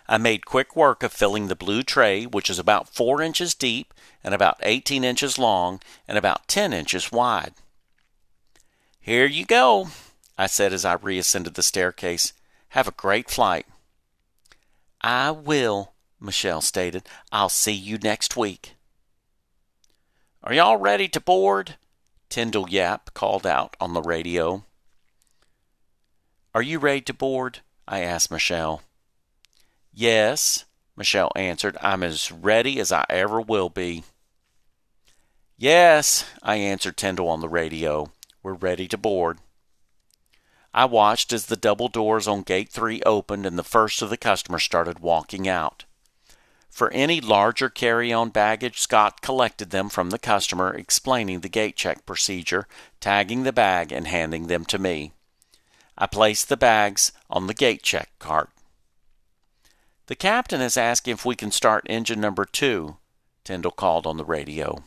I 0.08 0.18
made 0.18 0.46
quick 0.46 0.74
work 0.74 1.02
of 1.02 1.12
filling 1.12 1.48
the 1.48 1.56
blue 1.56 1.82
tray, 1.82 2.24
which 2.24 2.50
is 2.50 2.58
about 2.58 2.88
four 2.88 3.22
inches 3.22 3.54
deep 3.54 3.94
and 4.24 4.34
about 4.34 4.58
18 4.62 5.04
inches 5.04 5.38
long 5.38 5.80
and 6.06 6.18
about 6.18 6.48
10 6.48 6.72
inches 6.72 7.12
wide. 7.12 7.54
Here 9.08 9.24
you 9.24 9.46
go, 9.46 9.88
I 10.36 10.46
said 10.48 10.74
as 10.74 10.84
I 10.84 10.92
reascended 10.92 11.54
the 11.54 11.62
staircase. 11.62 12.34
Have 12.68 12.86
a 12.86 12.90
great 12.90 13.30
flight. 13.30 13.64
I 15.00 15.30
will, 15.30 15.94
Michelle 16.20 16.60
stated. 16.60 17.08
I'll 17.32 17.48
see 17.48 17.72
you 17.72 17.96
next 17.96 18.36
week. 18.36 18.74
Are 20.44 20.52
y'all 20.52 20.76
ready 20.76 21.08
to 21.08 21.22
board? 21.22 21.76
Tyndall 22.28 22.68
Yap 22.68 23.14
called 23.14 23.46
out 23.46 23.78
on 23.80 23.94
the 23.94 24.02
radio. 24.02 24.66
Are 26.54 26.60
you 26.60 26.78
ready 26.78 27.00
to 27.00 27.14
board? 27.14 27.60
I 27.86 28.00
asked 28.00 28.30
Michelle. 28.30 28.82
Yes, 29.90 30.66
Michelle 30.98 31.32
answered. 31.34 31.78
I'm 31.80 32.02
as 32.02 32.30
ready 32.30 32.78
as 32.78 32.92
I 32.92 33.06
ever 33.08 33.40
will 33.40 33.70
be. 33.70 34.04
Yes, 35.56 36.26
I 36.42 36.56
answered 36.56 36.98
Tyndall 36.98 37.30
on 37.30 37.40
the 37.40 37.48
radio. 37.48 38.12
We're 38.42 38.54
ready 38.54 38.88
to 38.88 38.98
board. 38.98 39.38
I 40.72 40.84
watched 40.84 41.32
as 41.32 41.46
the 41.46 41.56
double 41.56 41.88
doors 41.88 42.28
on 42.28 42.42
Gate 42.42 42.68
3 42.68 43.02
opened 43.04 43.46
and 43.46 43.58
the 43.58 43.64
first 43.64 44.02
of 44.02 44.10
the 44.10 44.16
customers 44.16 44.62
started 44.62 45.00
walking 45.00 45.48
out. 45.48 45.84
For 46.70 46.92
any 46.92 47.20
larger 47.20 47.68
carry 47.68 48.12
on 48.12 48.30
baggage, 48.30 48.78
Scott 48.78 49.20
collected 49.20 49.70
them 49.70 49.88
from 49.88 50.10
the 50.10 50.18
customer, 50.18 50.72
explaining 50.72 51.40
the 51.40 51.48
gate 51.48 51.74
check 51.74 52.06
procedure, 52.06 52.68
tagging 53.00 53.42
the 53.42 53.52
bag, 53.52 53.90
and 53.90 54.06
handing 54.06 54.46
them 54.46 54.64
to 54.66 54.78
me. 54.78 55.12
I 55.96 56.06
placed 56.06 56.48
the 56.48 56.56
bags 56.56 57.10
on 57.28 57.48
the 57.48 57.54
gate 57.54 57.82
check 57.82 58.10
cart. 58.20 58.50
The 60.06 60.14
captain 60.14 60.60
is 60.60 60.76
asking 60.76 61.14
if 61.14 61.26
we 61.26 61.34
can 61.34 61.50
start 61.50 61.84
engine 61.88 62.20
number 62.20 62.44
two, 62.44 62.98
Tyndall 63.42 63.72
called 63.72 64.06
on 64.06 64.16
the 64.16 64.24
radio. 64.24 64.84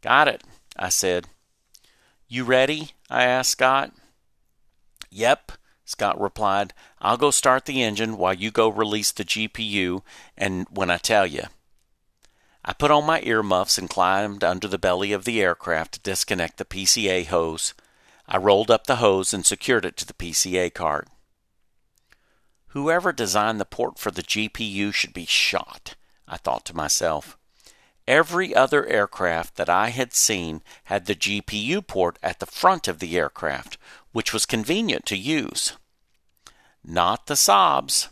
Got 0.00 0.26
it, 0.26 0.42
I 0.76 0.88
said. 0.88 1.28
You 2.32 2.44
ready? 2.44 2.92
I 3.10 3.24
asked 3.24 3.50
Scott. 3.50 3.92
Yep, 5.10 5.52
Scott 5.84 6.18
replied. 6.18 6.72
I'll 6.98 7.18
go 7.18 7.30
start 7.30 7.66
the 7.66 7.82
engine 7.82 8.16
while 8.16 8.32
you 8.32 8.50
go 8.50 8.70
release 8.70 9.12
the 9.12 9.22
GPU 9.22 10.00
and 10.34 10.66
when 10.70 10.90
I 10.90 10.96
tell 10.96 11.26
you. 11.26 11.42
I 12.64 12.72
put 12.72 12.90
on 12.90 13.04
my 13.04 13.20
earmuffs 13.20 13.76
and 13.76 13.90
climbed 13.90 14.42
under 14.42 14.66
the 14.66 14.78
belly 14.78 15.12
of 15.12 15.26
the 15.26 15.42
aircraft 15.42 15.92
to 15.92 16.00
disconnect 16.00 16.56
the 16.56 16.64
PCA 16.64 17.26
hose. 17.26 17.74
I 18.26 18.38
rolled 18.38 18.70
up 18.70 18.86
the 18.86 18.96
hose 18.96 19.34
and 19.34 19.44
secured 19.44 19.84
it 19.84 19.98
to 19.98 20.06
the 20.06 20.14
PCA 20.14 20.72
cart. 20.72 21.08
Whoever 22.68 23.12
designed 23.12 23.60
the 23.60 23.66
port 23.66 23.98
for 23.98 24.10
the 24.10 24.22
GPU 24.22 24.94
should 24.94 25.12
be 25.12 25.26
shot, 25.26 25.96
I 26.26 26.38
thought 26.38 26.64
to 26.64 26.74
myself. 26.74 27.36
Every 28.12 28.54
other 28.54 28.84
aircraft 28.84 29.56
that 29.56 29.70
I 29.70 29.88
had 29.88 30.12
seen 30.12 30.60
had 30.84 31.06
the 31.06 31.14
GPU 31.14 31.86
port 31.86 32.18
at 32.22 32.40
the 32.40 32.52
front 32.60 32.86
of 32.86 32.98
the 32.98 33.16
aircraft, 33.16 33.78
which 34.12 34.34
was 34.34 34.44
convenient 34.44 35.06
to 35.06 35.16
use. 35.16 35.78
Not 36.84 37.24
the 37.24 37.36
Saabs. 37.36 38.08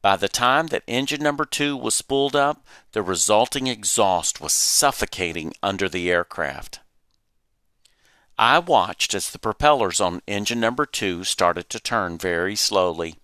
By 0.00 0.16
the 0.16 0.28
time 0.28 0.66
that 0.68 0.82
engine 0.88 1.22
number 1.22 1.44
two 1.44 1.76
was 1.76 1.94
spooled 1.94 2.34
up, 2.34 2.66
the 2.90 3.00
resulting 3.00 3.68
exhaust 3.68 4.40
was 4.40 4.52
suffocating 4.52 5.52
under 5.62 5.88
the 5.88 6.10
aircraft. 6.10 6.80
I 8.36 8.58
watched 8.58 9.14
as 9.14 9.30
the 9.30 9.38
propellers 9.38 10.00
on 10.00 10.22
engine 10.26 10.58
number 10.58 10.84
two 10.84 11.22
started 11.22 11.70
to 11.70 11.78
turn 11.78 12.18
very 12.18 12.56
slowly, 12.56 13.20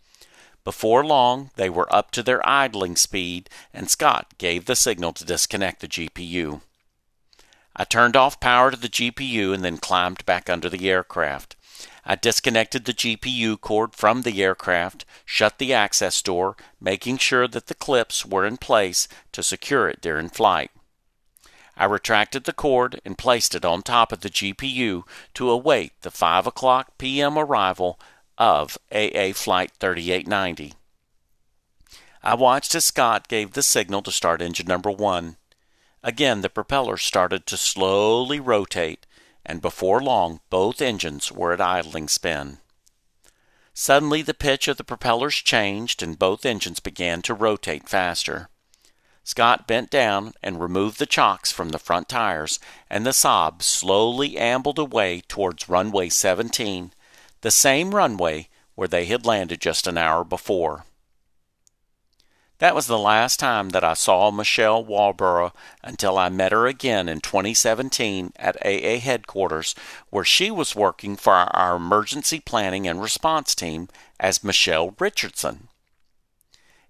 Before 0.68 1.02
long, 1.02 1.50
they 1.56 1.70
were 1.70 1.90
up 1.90 2.10
to 2.10 2.22
their 2.22 2.46
idling 2.46 2.96
speed, 2.96 3.48
and 3.72 3.88
Scott 3.88 4.34
gave 4.36 4.66
the 4.66 4.76
signal 4.76 5.14
to 5.14 5.24
disconnect 5.24 5.80
the 5.80 5.88
GPU. 5.88 6.60
I 7.74 7.84
turned 7.84 8.16
off 8.16 8.38
power 8.38 8.70
to 8.70 8.76
the 8.76 8.90
GPU 8.90 9.54
and 9.54 9.64
then 9.64 9.78
climbed 9.78 10.26
back 10.26 10.50
under 10.50 10.68
the 10.68 10.90
aircraft. 10.90 11.56
I 12.04 12.16
disconnected 12.16 12.84
the 12.84 12.92
GPU 12.92 13.58
cord 13.58 13.94
from 13.94 14.20
the 14.20 14.42
aircraft, 14.42 15.06
shut 15.24 15.56
the 15.56 15.72
access 15.72 16.20
door, 16.20 16.54
making 16.78 17.16
sure 17.16 17.48
that 17.48 17.68
the 17.68 17.74
clips 17.74 18.26
were 18.26 18.44
in 18.44 18.58
place 18.58 19.08
to 19.32 19.42
secure 19.42 19.88
it 19.88 20.02
during 20.02 20.28
flight. 20.28 20.70
I 21.78 21.86
retracted 21.86 22.44
the 22.44 22.52
cord 22.52 23.00
and 23.06 23.16
placed 23.16 23.54
it 23.54 23.64
on 23.64 23.80
top 23.80 24.12
of 24.12 24.20
the 24.20 24.28
GPU 24.28 25.04
to 25.32 25.50
await 25.50 25.92
the 26.02 26.10
5 26.10 26.46
o'clock 26.46 26.98
p.m. 26.98 27.38
arrival 27.38 27.98
of 28.38 28.78
AA 28.92 29.32
Flight 29.34 29.72
3890. 29.80 30.74
I 32.22 32.34
watched 32.34 32.74
as 32.74 32.84
Scott 32.84 33.28
gave 33.28 33.52
the 33.52 33.62
signal 33.62 34.00
to 34.02 34.12
start 34.12 34.40
engine 34.40 34.66
number 34.66 34.90
one. 34.90 35.36
Again, 36.02 36.40
the 36.42 36.48
propeller 36.48 36.96
started 36.96 37.46
to 37.46 37.56
slowly 37.56 38.38
rotate, 38.38 39.06
and 39.44 39.60
before 39.60 40.00
long 40.00 40.40
both 40.50 40.80
engines 40.80 41.32
were 41.32 41.52
at 41.52 41.60
idling 41.60 42.08
spin. 42.08 42.58
Suddenly 43.74 44.22
the 44.22 44.34
pitch 44.34 44.68
of 44.68 44.76
the 44.76 44.84
propellers 44.84 45.36
changed 45.36 46.02
and 46.02 46.18
both 46.18 46.46
engines 46.46 46.80
began 46.80 47.22
to 47.22 47.34
rotate 47.34 47.88
faster. 47.88 48.48
Scott 49.24 49.66
bent 49.66 49.90
down 49.90 50.32
and 50.42 50.60
removed 50.60 50.98
the 50.98 51.06
chocks 51.06 51.52
from 51.52 51.68
the 51.68 51.78
front 51.78 52.08
tires, 52.08 52.58
and 52.88 53.04
the 53.04 53.10
Saab 53.10 53.62
slowly 53.62 54.38
ambled 54.38 54.78
away 54.78 55.22
towards 55.28 55.68
runway 55.68 56.08
17, 56.08 56.92
the 57.40 57.50
same 57.50 57.94
runway 57.94 58.48
where 58.74 58.88
they 58.88 59.06
had 59.06 59.26
landed 59.26 59.60
just 59.60 59.86
an 59.86 59.98
hour 59.98 60.24
before. 60.24 60.84
That 62.58 62.74
was 62.74 62.88
the 62.88 62.98
last 62.98 63.38
time 63.38 63.68
that 63.70 63.84
I 63.84 63.94
saw 63.94 64.32
Michelle 64.32 64.84
Walborough 64.84 65.52
until 65.82 66.18
I 66.18 66.28
met 66.28 66.50
her 66.50 66.66
again 66.66 67.08
in 67.08 67.20
2017 67.20 68.32
at 68.36 68.56
AA 68.66 68.98
headquarters, 68.98 69.76
where 70.10 70.24
she 70.24 70.50
was 70.50 70.74
working 70.74 71.14
for 71.14 71.34
our 71.34 71.76
emergency 71.76 72.40
planning 72.40 72.88
and 72.88 73.00
response 73.00 73.54
team 73.54 73.88
as 74.18 74.42
Michelle 74.42 74.94
Richardson. 74.98 75.68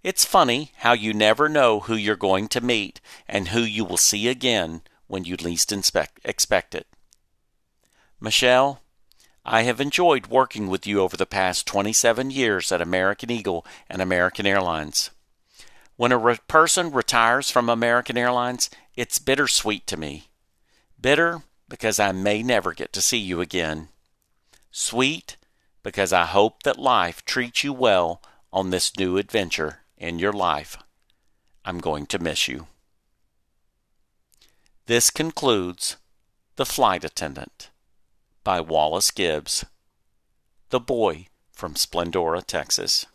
It's 0.02 0.24
funny 0.24 0.72
how 0.76 0.94
you 0.94 1.12
never 1.12 1.50
know 1.50 1.80
who 1.80 1.96
you're 1.96 2.16
going 2.16 2.48
to 2.48 2.62
meet 2.62 3.00
and 3.28 3.48
who 3.48 3.61
you 3.61 3.84
will 3.84 3.98
see 3.98 4.28
again 4.28 4.80
when 5.06 5.24
you 5.24 5.37
least 5.37 5.70
expect 5.70 6.74
it. 6.74 6.87
Michelle, 8.20 8.80
I 9.50 9.62
have 9.62 9.80
enjoyed 9.80 10.26
working 10.26 10.68
with 10.68 10.87
you 10.87 11.00
over 11.00 11.16
the 11.16 11.24
past 11.24 11.66
27 11.66 12.30
years 12.30 12.70
at 12.70 12.82
American 12.82 13.30
Eagle 13.30 13.64
and 13.88 14.02
American 14.02 14.44
Airlines. 14.44 15.08
When 15.96 16.12
a 16.12 16.18
re- 16.18 16.37
person 16.46 16.92
retires 16.92 17.50
from 17.50 17.70
American 17.70 18.18
Airlines, 18.18 18.68
it's 18.94 19.18
bittersweet 19.18 19.87
to 19.87 19.96
me. 19.96 20.28
Bitter 21.00 21.44
because 21.66 21.98
I 21.98 22.12
may 22.12 22.42
never 22.42 22.74
get 22.74 22.92
to 22.92 23.00
see 23.00 23.16
you 23.16 23.40
again. 23.40 23.88
Sweet 24.70 25.38
because 25.82 26.12
I 26.12 26.26
hope 26.26 26.62
that 26.64 26.78
life 26.78 27.24
treats 27.24 27.64
you 27.64 27.72
well 27.72 28.20
on 28.52 28.68
this 28.68 28.98
new 28.98 29.16
adventure 29.16 29.78
in 29.96 30.18
your 30.18 30.34
life. 30.34 30.76
I'm 31.64 31.78
going 31.78 32.04
to 32.08 32.18
miss 32.18 32.48
you. 32.48 32.66
This 34.84 35.08
concludes 35.08 35.96
The 36.56 36.66
Flight 36.66 37.02
Attendant 37.02 37.70
by 38.44 38.61
Wallace 38.61 39.11
Gibbs, 39.11 39.64
the 40.70 40.81
boy 40.81 41.27
from 41.53 41.74
Splendora, 41.74 42.42
Texas. 42.44 43.07